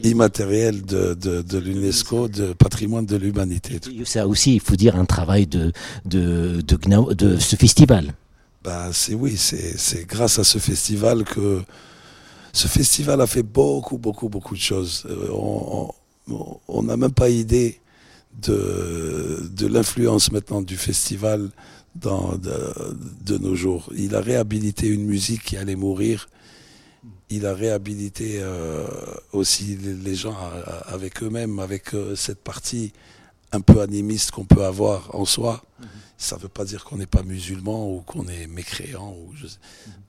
immatériel. 0.04 0.86
de, 0.86 1.58
l'UNESCO, 1.58 2.28
de 2.28 2.54
patrimoine 2.54 3.06
de 3.06 3.16
l'humanité. 3.16 3.80
Ça 4.06 4.28
aussi, 4.28 4.56
il 4.56 4.62
faut 4.62 4.76
dire 4.76 4.96
un 4.96 5.06
travail 5.06 5.48
de, 5.48 5.72
de, 6.06 6.62
de, 6.62 7.38
ce 7.38 7.56
festival. 7.56 8.14
Bah, 8.64 8.90
c'est 8.92 9.14
oui, 9.14 9.36
c'est 9.38 10.08
grâce 10.08 10.40
à 10.40 10.44
ce 10.44 10.58
festival 10.58 11.24
que 11.24 11.62
ce 12.54 12.68
festival 12.68 13.22
a 13.22 13.28
fait 13.28 13.44
beaucoup, 13.44 13.98
beaucoup, 13.98 14.30
beaucoup 14.30 14.56
de 14.56 14.60
choses. 14.60 15.06
Euh, 15.10 15.30
on 16.68 16.84
n'a 16.84 16.98
même 16.98 17.12
pas 17.12 17.30
idée 17.30 17.80
de, 18.42 19.50
de 19.52 19.68
l'influence 19.68 20.32
maintenant 20.32 20.62
du 20.62 20.78
festival 20.78 21.50
dans, 21.96 22.36
de, 22.36 22.74
de, 23.26 23.38
nos 23.38 23.56
jours. 23.56 23.90
Il 23.96 24.16
a 24.16 24.22
réhabilité 24.22 24.88
une 24.88 25.06
musique 25.06 25.44
qui 25.44 25.58
allait 25.58 25.76
mourir 25.76 26.28
il 27.30 27.46
a 27.46 27.54
réhabilité 27.54 28.38
euh, 28.40 28.86
aussi 29.34 29.78
les, 29.78 30.16
gens 30.16 30.36
avec 30.88 31.24
eux-mêmes, 31.24 31.60
avec 31.60 31.94
euh, 31.94 32.16
cette 32.16 32.44
partie 32.44 32.94
un 33.52 33.62
peu 33.62 33.82
animiste 33.82 34.32
qu'on 34.32 34.46
peut 34.46 34.64
avoir 34.64 35.10
en 35.16 35.26
soi. 35.26 35.64
Mhm. 35.80 35.88
Ça 36.18 36.38
ne 36.38 36.42
veut 36.42 36.50
pas 36.50 36.66
dire 36.66 36.86
qu'on 36.86 36.98
n'est 36.98 37.06
pas 37.06 37.24
musulman 37.24 37.92
ou 37.92 38.02
qu'on 38.02 38.28
est 38.28 38.48
mécréant. 38.48 39.16
Ou 39.26 39.32
mhm. 39.34 39.50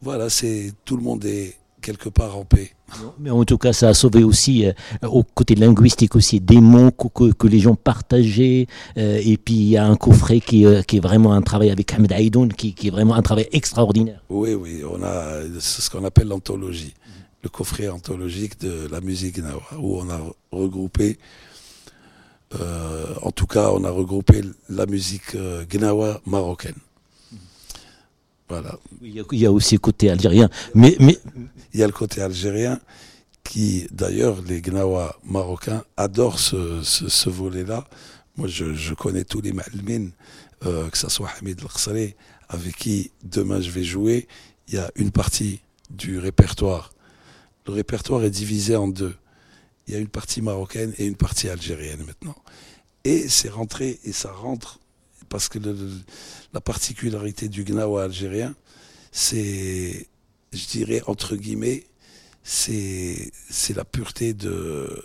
Voilà, 0.02 0.28
c'est 0.28 0.73
tout 0.85 0.96
le 0.96 1.02
monde 1.02 1.25
est 1.25 1.56
quelque 1.80 2.08
part 2.08 2.37
en 2.37 2.44
paix. 2.44 2.73
Mais 3.18 3.30
en 3.30 3.44
tout 3.44 3.58
cas, 3.58 3.73
ça 3.73 3.88
a 3.88 3.94
sauvé 3.94 4.25
aussi, 4.25 4.66
euh, 4.66 4.73
au 5.02 5.23
côté 5.23 5.54
linguistique 5.54 6.16
aussi, 6.16 6.40
des 6.40 6.61
mots 6.61 6.90
que, 6.90 7.32
que, 7.32 7.46
les 7.46 7.61
gens 7.61 7.76
partageaient. 7.76 8.66
et 8.96 9.37
puis, 9.37 9.54
il 9.54 9.68
y 9.68 9.76
a 9.76 9.87
un 9.87 9.96
coffret 9.96 10.40
qui, 10.40 10.64
qui, 10.87 10.96
est 10.96 11.00
vraiment 11.00 11.32
un 11.32 11.42
travail 11.42 11.70
avec 11.70 11.92
Ahmed 11.92 12.12
Aïdoun, 12.12 12.52
qui, 12.52 12.75
qui, 12.75 12.88
est 12.88 12.90
vraiment 12.90 13.14
un 13.14 13.23
travail 13.23 13.49
extraordinaire. 13.52 14.20
Oui, 14.30 14.54
oui, 14.54 14.82
on 14.88 15.02
a 15.02 15.42
ce 15.61 15.88
qu'on 15.90 16.04
appelle 16.04 16.28
l'anthologie 16.28 16.94
le 17.46 17.50
coffret 17.50 17.88
anthologique 17.88 18.58
de 18.60 18.88
la 18.90 19.00
musique 19.00 19.36
gnawa, 19.38 19.62
où 19.78 19.98
on 20.00 20.10
a 20.10 20.20
regroupé, 20.50 21.16
euh, 22.54 23.14
en 23.22 23.30
tout 23.30 23.46
cas, 23.46 23.70
on 23.70 23.84
a 23.84 23.90
regroupé 23.90 24.40
la 24.68 24.86
musique 24.86 25.36
euh, 25.36 25.64
gnawa 25.64 26.20
marocaine. 26.26 26.80
Voilà. 28.48 28.78
Il 29.00 29.24
y, 29.32 29.46
a, 29.46 29.52
aussi 29.52 29.74
le 29.76 29.80
côté 29.80 30.10
algérien. 30.10 30.48
Mais, 30.74 30.96
mais... 30.98 31.18
Il 31.72 31.78
y 31.80 31.84
a 31.84 31.86
le 31.86 31.92
côté 31.92 32.20
algérien 32.20 32.80
qui, 33.44 33.86
d'ailleurs, 33.92 34.42
les 34.42 34.60
gnawa 34.60 35.16
marocains 35.24 35.84
adorent 35.96 36.40
ce, 36.40 37.28
volet-là. 37.28 37.84
Moi, 38.36 38.48
je, 38.48 38.94
connais 38.94 39.24
tous 39.24 39.40
les 39.40 39.52
malmines, 39.52 40.10
euh, 40.64 40.88
que 40.90 40.98
ce 40.98 41.08
soit 41.08 41.30
Hamid 41.38 41.60
El 41.60 42.14
avec 42.48 42.76
qui 42.76 43.12
demain 43.22 43.60
je 43.60 43.70
vais 43.70 43.84
jouer. 43.84 44.26
Il 44.68 44.74
y 44.74 44.78
a 44.78 44.90
une 44.96 45.12
partie 45.12 45.60
du 45.90 46.18
répertoire 46.18 46.90
le 47.66 47.73
répertoire 47.73 48.25
est 48.25 48.30
divisé 48.30 48.76
en 48.76 48.88
deux. 48.88 49.14
Il 49.87 49.94
y 49.94 49.96
a 49.96 50.00
une 50.00 50.08
partie 50.08 50.42
marocaine 50.42 50.92
et 50.99 51.06
une 51.06 51.16
partie 51.16 51.49
algérienne 51.49 52.04
maintenant. 52.04 52.37
Et 53.04 53.28
c'est 53.28 53.49
rentré, 53.49 54.00
et 54.04 54.12
ça 54.12 54.32
rentre, 54.32 54.80
parce 55.28 55.49
que 55.49 55.58
la 56.52 56.61
particularité 56.61 57.49
du 57.49 57.64
gnawa 57.64 58.04
algérien, 58.04 58.54
c'est, 59.12 60.08
je 60.52 60.66
dirais, 60.66 61.02
entre 61.06 61.37
guillemets, 61.37 61.87
c'est, 62.42 63.32
la 63.75 63.85
pureté 63.85 64.35
de, 64.35 65.04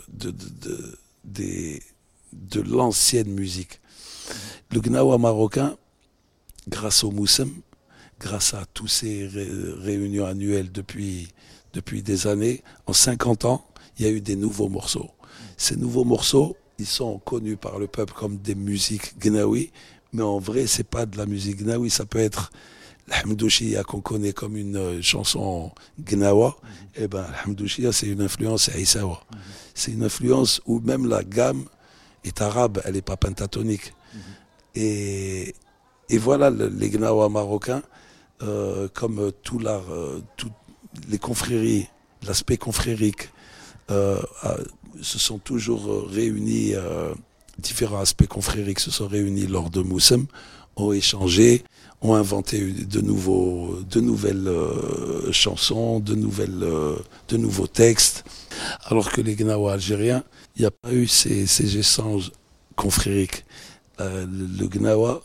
l'ancienne 2.66 3.32
musique. 3.32 3.80
Le 4.72 4.80
gnawa 4.80 5.18
marocain, 5.18 5.78
grâce 6.68 7.04
au 7.04 7.12
Moussem, 7.12 7.52
grâce 8.20 8.54
à 8.54 8.66
tous 8.74 8.88
ces 8.88 9.28
réunions 9.28 10.26
annuelles 10.26 10.72
depuis, 10.72 11.28
depuis 11.74 12.02
des 12.02 12.28
années, 12.28 12.64
en 12.86 12.94
50 12.94 13.46
ans, 13.46 13.66
il 13.98 14.06
y 14.06 14.08
a 14.08 14.12
eu 14.12 14.22
des 14.22 14.36
nouveaux 14.36 14.70
morceaux. 14.70 15.10
Ces 15.58 15.76
nouveaux 15.76 16.04
morceaux, 16.06 16.56
ils 16.80 16.86
sont 16.88 17.20
connus 17.20 17.58
par 17.58 17.80
le 17.80 17.88
peuple 17.88 18.14
comme 18.14 18.38
des 18.38 18.56
musiques 18.56 19.18
gnawi, 19.20 19.72
mais 20.14 20.24
en 20.24 20.40
vrai, 20.40 20.68
c'est 20.68 20.84
pas 20.84 21.06
de 21.06 21.18
la 21.18 21.26
musique 21.26 21.62
gnawi, 21.62 21.90
ça 21.90 22.06
peut 22.06 22.20
être 22.20 22.52
l'hamdouchia 23.08 23.84
qu'on 23.84 24.02
connaît 24.02 24.34
comme 24.34 24.58
une 24.58 24.78
euh, 24.78 25.02
chanson 25.02 25.72
gnawa. 26.00 26.58
Et 26.96 27.04
eh 27.04 27.08
ben, 27.08 27.26
l'hamdouchia, 27.46 27.92
c'est 27.92 28.08
une 28.08 28.22
influence 28.22 28.70
aïsawa. 28.70 29.22
C'est 29.74 29.92
une 29.92 30.04
influence 30.04 30.62
où 30.66 30.80
même 30.80 31.08
la 31.08 31.24
gamme 31.24 31.66
est 32.24 32.42
arabe, 32.42 32.82
elle 32.86 32.94
n'est 32.94 33.02
pas 33.02 33.18
pentatonique. 33.18 33.94
Et, 34.76 35.56
voilà 36.18 36.50
les 36.50 36.90
gnawa 36.90 37.30
marocains, 37.30 37.84
euh, 38.42 38.88
comme 38.94 39.32
tout 39.44 39.60
l'art, 39.60 39.90
euh, 39.92 40.22
toutes 40.36 40.52
les 41.10 41.18
confréries, 41.18 41.88
l'aspect 42.26 42.58
confrérique, 42.58 43.30
se 43.90 45.20
sont 45.20 45.38
toujours 45.38 46.08
réunis, 46.10 46.74
différents 47.58 48.00
aspects 48.00 48.28
confrériques 48.28 48.80
se 48.80 48.92
sont 48.92 49.08
réunis 49.08 49.48
lors 49.48 49.70
de 49.70 49.82
Moussem, 49.82 50.26
ont 50.76 50.92
échangé, 50.94 51.64
ont 52.02 52.16
inventé 52.16 52.60
de, 52.72 53.02
nouveaux, 53.02 53.78
de 53.90 54.02
nouvelles 54.02 54.48
euh, 54.48 55.32
chansons, 55.32 56.00
de, 56.00 56.16
nouvelles, 56.16 56.64
euh, 56.64 56.96
de 57.28 57.38
nouveaux 57.38 57.68
textes. 57.68 58.24
Alors 58.86 59.12
que 59.12 59.22
les 59.22 59.36
Gnawa 59.36 59.74
algériens, 59.74 60.24
il 60.56 60.62
n'y 60.62 60.66
a 60.66 60.72
pas 60.72 60.92
eu 60.92 61.08
ces, 61.08 61.46
ces 61.46 61.78
échanges 61.78 62.32
confrériques. 62.76 63.46
Euh, 64.00 64.26
le, 64.26 64.68
Gnawa 64.68 65.22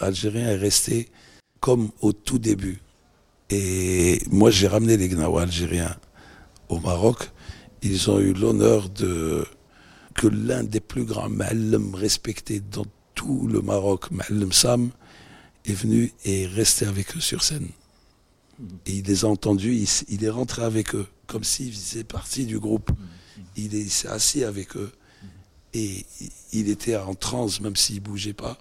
algérien 0.00 0.48
est 0.48 0.56
resté 0.56 1.08
comme 1.60 1.90
au 2.00 2.12
tout 2.12 2.38
début. 2.38 2.80
Et 3.54 4.18
moi, 4.30 4.50
j'ai 4.50 4.66
ramené 4.66 4.96
les 4.96 5.10
Gnawa 5.10 5.42
algériens 5.42 5.94
au 6.70 6.80
Maroc. 6.80 7.30
Ils 7.82 8.10
ont 8.10 8.18
eu 8.18 8.32
l'honneur 8.32 8.88
de 8.88 9.44
que 10.14 10.26
l'un 10.26 10.64
des 10.64 10.80
plus 10.80 11.04
grands 11.04 11.28
ma'allem 11.28 11.94
respectés 11.94 12.60
dans 12.60 12.86
tout 13.14 13.46
le 13.46 13.60
Maroc, 13.60 14.10
Ma'allem 14.10 14.52
Sam, 14.52 14.90
est 15.66 15.74
venu 15.74 16.14
et 16.24 16.44
est 16.44 16.46
resté 16.46 16.86
avec 16.86 17.14
eux 17.14 17.20
sur 17.20 17.42
scène. 17.42 17.68
Et 18.86 18.92
il 18.92 19.04
les 19.04 19.26
a 19.26 19.28
entendus, 19.28 19.86
il, 20.08 20.24
est 20.24 20.30
rentré 20.30 20.62
avec 20.62 20.94
eux, 20.94 21.06
comme 21.26 21.44
s'il 21.44 21.74
faisait 21.74 22.04
partie 22.04 22.46
du 22.46 22.58
groupe. 22.58 22.90
Il 23.56 23.90
s'est 23.90 24.08
assis 24.08 24.44
avec 24.44 24.76
eux. 24.76 24.92
Et 25.74 26.06
il 26.54 26.70
était 26.70 26.96
en 26.96 27.14
transe, 27.14 27.60
même 27.60 27.76
s'il 27.76 28.00
bougeait 28.00 28.32
pas. 28.32 28.56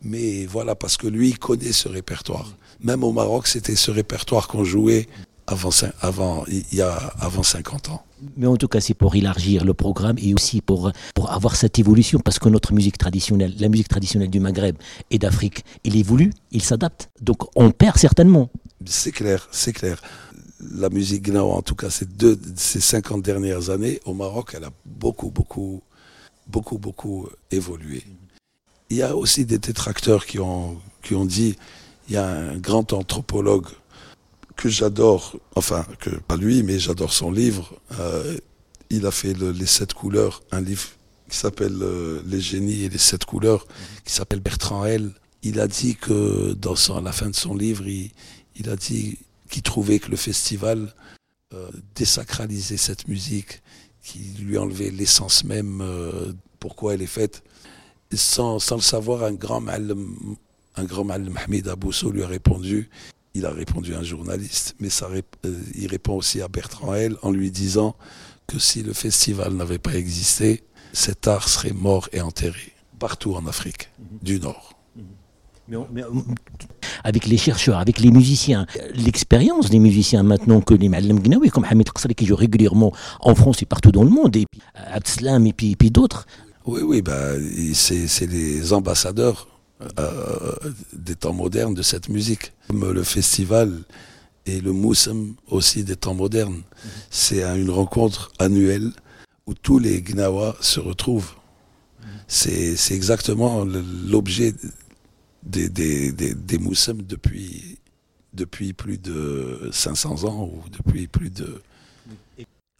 Mais 0.00 0.46
voilà, 0.46 0.74
parce 0.74 0.96
que 0.96 1.08
lui, 1.08 1.28
il 1.28 1.38
connaît 1.38 1.72
ce 1.72 1.88
répertoire. 1.88 2.56
Même 2.82 3.04
au 3.04 3.12
Maroc, 3.12 3.46
c'était 3.46 3.76
ce 3.76 3.90
répertoire 3.90 4.48
qu'on 4.48 4.64
jouait 4.64 5.08
avant, 5.46 5.70
avant, 6.00 6.44
il 6.46 6.64
y 6.72 6.80
a, 6.80 6.94
avant 7.18 7.42
50 7.42 7.90
ans. 7.90 8.02
Mais 8.36 8.46
en 8.46 8.56
tout 8.56 8.68
cas, 8.68 8.80
c'est 8.80 8.94
pour 8.94 9.14
élargir 9.14 9.64
le 9.64 9.74
programme 9.74 10.16
et 10.18 10.34
aussi 10.34 10.60
pour, 10.60 10.92
pour 11.14 11.32
avoir 11.32 11.56
cette 11.56 11.78
évolution, 11.78 12.20
parce 12.20 12.38
que 12.38 12.48
notre 12.48 12.72
musique 12.72 12.98
traditionnelle, 12.98 13.54
la 13.58 13.68
musique 13.68 13.88
traditionnelle 13.88 14.30
du 14.30 14.40
Maghreb 14.40 14.76
et 15.10 15.18
d'Afrique, 15.18 15.64
il 15.84 15.96
évolue, 15.96 16.32
il 16.52 16.62
s'adapte. 16.62 17.10
Donc 17.20 17.44
on 17.56 17.70
perd 17.70 17.96
certainement. 17.96 18.50
C'est 18.86 19.12
clair, 19.12 19.48
c'est 19.50 19.72
clair. 19.72 20.00
La 20.74 20.90
musique 20.90 21.22
gnawa, 21.22 21.54
en 21.54 21.62
tout 21.62 21.74
cas, 21.74 21.90
ces, 21.90 22.04
deux, 22.04 22.38
ces 22.56 22.80
50 22.80 23.22
dernières 23.22 23.70
années, 23.70 24.00
au 24.04 24.14
Maroc, 24.14 24.52
elle 24.54 24.64
a 24.64 24.70
beaucoup, 24.84 25.30
beaucoup, 25.30 25.82
beaucoup, 26.46 26.78
beaucoup 26.78 27.28
évolué. 27.50 28.04
Il 28.90 28.98
y 28.98 29.02
a 29.02 29.16
aussi 29.16 29.44
des 29.46 29.58
détracteurs 29.58 30.26
qui 30.26 30.38
ont, 30.38 30.78
qui 31.02 31.14
ont 31.14 31.24
dit, 31.24 31.56
il 32.10 32.14
y 32.14 32.16
a 32.16 32.26
un 32.26 32.56
grand 32.56 32.92
anthropologue 32.92 33.68
que 34.56 34.68
j'adore, 34.68 35.36
enfin, 35.54 35.86
que 36.00 36.10
pas 36.10 36.36
lui, 36.36 36.64
mais 36.64 36.80
j'adore 36.80 37.12
son 37.12 37.30
livre. 37.30 37.72
Euh, 38.00 38.36
il 38.90 39.06
a 39.06 39.12
fait 39.12 39.32
Les 39.32 39.66
Sept 39.66 39.94
Couleurs, 39.94 40.42
un 40.50 40.60
livre 40.60 40.88
qui 41.28 41.36
s'appelle 41.36 41.78
euh, 41.80 42.20
Les 42.26 42.40
Génies 42.40 42.82
et 42.82 42.88
les 42.88 42.98
Sept 42.98 43.24
Couleurs, 43.24 43.64
qui 44.04 44.12
s'appelle 44.12 44.40
Bertrand 44.40 44.84
L. 44.84 45.12
Il 45.44 45.60
a 45.60 45.68
dit 45.68 45.94
que 45.94 46.52
dans 46.54 46.74
à 46.96 47.00
la 47.00 47.12
fin 47.12 47.30
de 47.30 47.36
son 47.36 47.54
livre, 47.54 47.84
il, 47.86 48.68
a 48.68 48.74
dit 48.74 49.18
qu'il 49.48 49.62
trouvait 49.62 50.00
que 50.00 50.10
le 50.10 50.16
festival 50.16 50.92
euh, 51.54 51.70
désacralisait 51.94 52.76
cette 52.76 53.06
musique, 53.06 53.62
qui 54.02 54.18
lui 54.40 54.58
enlevait 54.58 54.90
l'essence 54.90 55.44
même, 55.44 55.84
pourquoi 56.58 56.94
elle 56.94 57.02
est 57.02 57.06
faite. 57.06 57.44
Sans, 58.12 58.58
sans 58.58 58.76
le 58.76 58.82
savoir, 58.82 59.22
un 59.22 59.32
grand 59.32 59.60
mal, 59.60 59.94
un 60.76 60.84
grand 60.84 61.04
mal, 61.04 61.28
Mahmoud 61.28 61.68
Abousso 61.68 62.10
lui 62.10 62.22
a 62.22 62.26
répondu 62.26 62.88
il 63.34 63.46
a 63.46 63.50
répondu 63.50 63.94
à 63.94 63.98
un 63.98 64.02
journaliste, 64.02 64.74
mais 64.80 64.90
ça, 64.90 65.08
euh, 65.08 65.52
il 65.74 65.86
répond 65.86 66.14
aussi 66.14 66.40
à 66.40 66.48
Bertrand 66.48 66.94
L 66.94 67.16
en 67.22 67.30
lui 67.30 67.50
disant 67.50 67.94
que 68.46 68.58
si 68.58 68.82
le 68.82 68.92
festival 68.92 69.54
n'avait 69.54 69.78
pas 69.78 69.94
existé, 69.94 70.64
cet 70.92 71.28
art 71.28 71.48
serait 71.48 71.72
mort 71.72 72.08
et 72.12 72.20
enterré 72.20 72.72
partout 72.98 73.34
en 73.34 73.46
Afrique 73.46 73.90
mhm. 73.98 74.18
du 74.22 74.40
Nord. 74.40 74.74
Mhm. 74.96 75.86
Mais, 75.92 76.02
avec 77.04 77.26
les 77.26 77.36
chercheurs, 77.36 77.78
avec 77.78 78.00
les 78.00 78.10
musiciens, 78.10 78.66
l'expérience 78.92 79.70
des 79.70 79.78
musiciens 79.78 80.24
maintenant 80.24 80.60
que 80.60 80.74
les 80.74 80.88
Malem 80.88 81.20
Gnawi, 81.20 81.50
comme 81.50 81.64
Hamid 81.64 81.92
Qasri 81.92 82.16
qui 82.16 82.26
joue 82.26 82.34
régulièrement 82.34 82.92
en 83.20 83.36
France 83.36 83.62
et 83.62 83.66
partout 83.66 83.92
dans 83.92 84.02
le 84.02 84.10
monde, 84.10 84.34
et 84.34 84.46
puis 84.50 84.60
Abdeslam 84.74 85.46
et 85.46 85.52
puis, 85.52 85.76
puis 85.76 85.92
d'autres. 85.92 86.26
Oui, 86.66 86.80
oui, 86.82 87.02
bah, 87.02 87.34
c'est 87.72 88.26
les 88.26 88.72
ambassadeurs 88.72 89.46
euh, 89.98 90.52
des 90.92 91.14
temps 91.14 91.32
modernes 91.32 91.74
de 91.74 91.82
cette 91.82 92.08
musique. 92.08 92.52
Comme 92.68 92.90
le 92.92 93.02
festival 93.02 93.82
et 94.46 94.60
le 94.60 94.72
Moussem 94.72 95.34
aussi 95.48 95.84
des 95.84 95.96
temps 95.96 96.14
modernes. 96.14 96.62
C'est 97.10 97.42
une 97.42 97.70
rencontre 97.70 98.32
annuelle 98.38 98.92
où 99.46 99.54
tous 99.54 99.78
les 99.78 100.02
Gnawa 100.02 100.56
se 100.60 100.80
retrouvent. 100.80 101.34
C'est 102.28 102.76
exactement 102.92 103.64
l'objet 103.64 104.54
des, 105.42 105.68
des, 105.68 106.12
des, 106.12 106.58
Moussem 106.58 107.02
depuis, 107.02 107.78
depuis 108.34 108.72
plus 108.72 108.98
de 108.98 109.68
500 109.72 110.24
ans 110.24 110.44
ou 110.44 110.62
depuis 110.70 111.08
plus 111.08 111.30
de... 111.30 111.60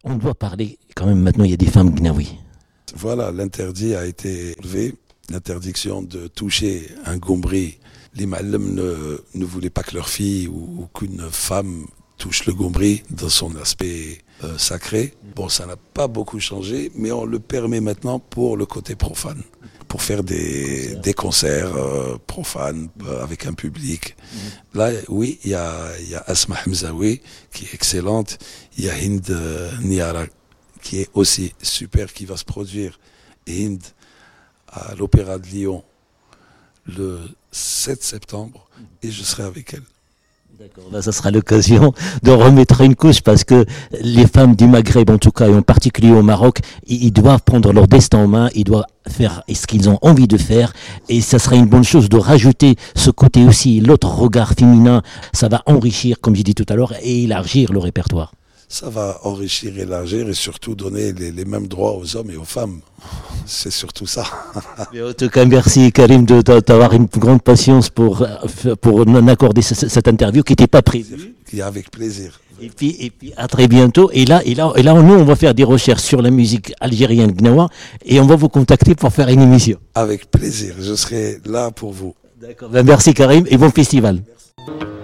On 0.03 0.15
doit 0.15 0.35
parler 0.35 0.79
quand 0.95 1.05
même 1.05 1.21
maintenant, 1.21 1.43
il 1.43 1.51
y 1.51 1.53
a 1.53 1.57
des 1.57 1.67
femmes 1.67 1.93
Gnawi. 1.93 2.37
Voilà, 2.95 3.31
l'interdit 3.31 3.93
a 3.93 4.05
été 4.05 4.55
levé 4.63 4.95
l'interdiction 5.29 6.01
de 6.01 6.27
toucher 6.27 6.87
un 7.05 7.17
gombri. 7.17 7.79
Les 8.15 8.25
malem 8.25 8.73
ne, 8.73 9.17
ne 9.33 9.45
voulaient 9.45 9.69
pas 9.69 9.83
que 9.83 9.95
leur 9.95 10.09
fille 10.09 10.47
ou, 10.47 10.87
qu'une 10.93 11.29
femme 11.31 11.85
touche 12.17 12.45
le 12.45 12.53
gombri 12.53 13.03
dans 13.09 13.29
son 13.29 13.55
aspect 13.55 14.19
euh, 14.43 14.57
sacré. 14.57 15.13
Bon, 15.35 15.49
ça 15.49 15.65
n'a 15.65 15.77
pas 15.77 16.07
beaucoup 16.07 16.39
changé, 16.39 16.91
mais 16.95 17.11
on 17.11 17.25
le 17.25 17.39
permet 17.39 17.79
maintenant 17.79 18.19
pour 18.19 18.57
le 18.57 18.65
côté 18.65 18.95
profane, 18.95 19.41
pour 19.87 20.01
faire 20.01 20.23
des, 20.23 20.95
des 20.95 21.13
concerts 21.13 21.75
euh, 21.75 22.17
profanes 22.27 22.89
euh, 23.05 23.23
avec 23.23 23.45
un 23.45 23.53
public. 23.53 24.15
Là, 24.73 24.91
oui, 25.07 25.39
il 25.45 25.51
y 25.51 25.55
a, 25.55 25.99
y 26.01 26.15
a 26.15 26.23
Asma 26.27 26.57
Hamzaoui 26.67 27.21
qui 27.53 27.65
est 27.65 27.73
excellente, 27.73 28.37
il 28.77 28.85
y 28.85 28.89
a 28.89 28.97
Hind 28.97 29.37
Niara 29.81 30.25
qui 30.81 30.99
est 30.99 31.09
aussi 31.13 31.53
super, 31.61 32.11
qui 32.11 32.25
va 32.25 32.37
se 32.37 32.45
produire. 32.45 32.99
Hind, 33.47 33.81
à 34.71 34.95
l'Opéra 34.95 35.37
de 35.37 35.45
Lyon 35.47 35.83
le 36.85 37.19
7 37.51 38.01
septembre 38.03 38.67
et 39.03 39.11
je 39.11 39.23
serai 39.23 39.43
avec 39.43 39.73
elle. 39.73 39.83
D'accord, 40.59 41.01
ça 41.01 41.11
sera 41.11 41.31
l'occasion 41.31 41.91
de 42.21 42.29
remettre 42.29 42.81
une 42.81 42.95
couche 42.95 43.21
parce 43.21 43.43
que 43.43 43.65
les 43.99 44.27
femmes 44.27 44.55
du 44.55 44.67
Maghreb, 44.67 45.09
en 45.09 45.17
tout 45.17 45.31
cas, 45.31 45.47
et 45.47 45.53
en 45.55 45.63
particulier 45.63 46.11
au 46.11 46.21
Maroc, 46.21 46.59
ils 46.85 47.11
doivent 47.11 47.41
prendre 47.41 47.73
leur 47.73 47.87
destin 47.87 48.19
en 48.19 48.27
main, 48.27 48.49
ils 48.53 48.63
doivent 48.63 48.85
faire 49.07 49.43
ce 49.51 49.65
qu'ils 49.65 49.89
ont 49.89 49.97
envie 50.03 50.27
de 50.27 50.37
faire 50.37 50.71
et 51.09 51.19
ça 51.21 51.39
serait 51.39 51.57
une 51.57 51.65
bonne 51.65 51.83
chose 51.83 52.09
de 52.09 52.17
rajouter 52.17 52.75
ce 52.95 53.09
côté 53.09 53.43
aussi, 53.43 53.79
l'autre 53.79 54.07
regard 54.07 54.53
féminin, 54.53 55.01
ça 55.33 55.47
va 55.47 55.63
enrichir, 55.65 56.17
comme 56.21 56.35
j'ai 56.35 56.43
dit 56.43 56.53
tout 56.53 56.65
à 56.69 56.75
l'heure, 56.75 56.93
et 57.01 57.23
élargir 57.23 57.73
le 57.73 57.79
répertoire 57.79 58.33
ça 58.71 58.89
va 58.89 59.19
enrichir, 59.23 59.77
élargir 59.77 60.29
et 60.29 60.33
surtout 60.33 60.75
donner 60.75 61.11
les, 61.11 61.45
mêmes 61.45 61.67
droits 61.67 61.91
aux 61.97 62.15
hommes 62.15 62.31
et 62.31 62.37
aux 62.37 62.45
femmes. 62.45 62.79
C'est 63.45 63.69
surtout 63.69 64.05
ça. 64.05 64.23
en 64.79 65.13
tout 65.13 65.29
cas, 65.29 65.43
merci 65.43 65.91
Karim 65.91 66.25
d'avoir 66.25 66.93
une 66.93 67.05
grande 67.05 67.41
patience 67.41 67.89
pour, 67.89 68.25
pour 68.79 69.01
accorder 69.27 69.61
cette 69.61 70.07
interview 70.07 70.41
qui 70.43 70.53
n'était 70.53 70.67
pas 70.67 70.81
prévue. 70.81 71.35
Avec 71.61 71.91
plaisir. 71.91 72.39
Et 72.61 72.69
puis, 72.69 72.95
et 72.99 73.09
puis 73.09 73.33
à 73.35 73.47
très 73.49 73.67
bientôt. 73.67 74.09
Et 74.13 74.23
là, 74.23 74.41
et 74.45 74.55
là, 74.55 74.71
et 74.77 74.83
là, 74.83 74.93
nous, 74.93 75.15
on 75.15 75.25
va 75.25 75.35
faire 75.35 75.53
des 75.53 75.65
recherches 75.65 76.03
sur 76.03 76.21
la 76.21 76.29
musique 76.31 76.73
algérienne 76.79 77.31
gnawa 77.31 77.67
et 78.05 78.21
on 78.21 78.25
va 78.25 78.37
vous 78.37 78.49
contacter 78.49 78.95
pour 78.95 79.11
faire 79.11 79.27
une 79.27 79.41
émission. 79.41 79.77
Avec 79.95 80.31
plaisir, 80.31 80.75
je 80.79 80.93
serai 80.93 81.41
là 81.45 81.71
pour 81.71 81.91
vous. 81.91 82.15
D'accord. 82.39 82.69
Ben, 82.69 82.85
merci 82.85 83.13
Karim 83.13 83.45
et 83.49 83.57
bon 83.57 83.69
festival. 83.69 84.21
Merci. 84.25 85.00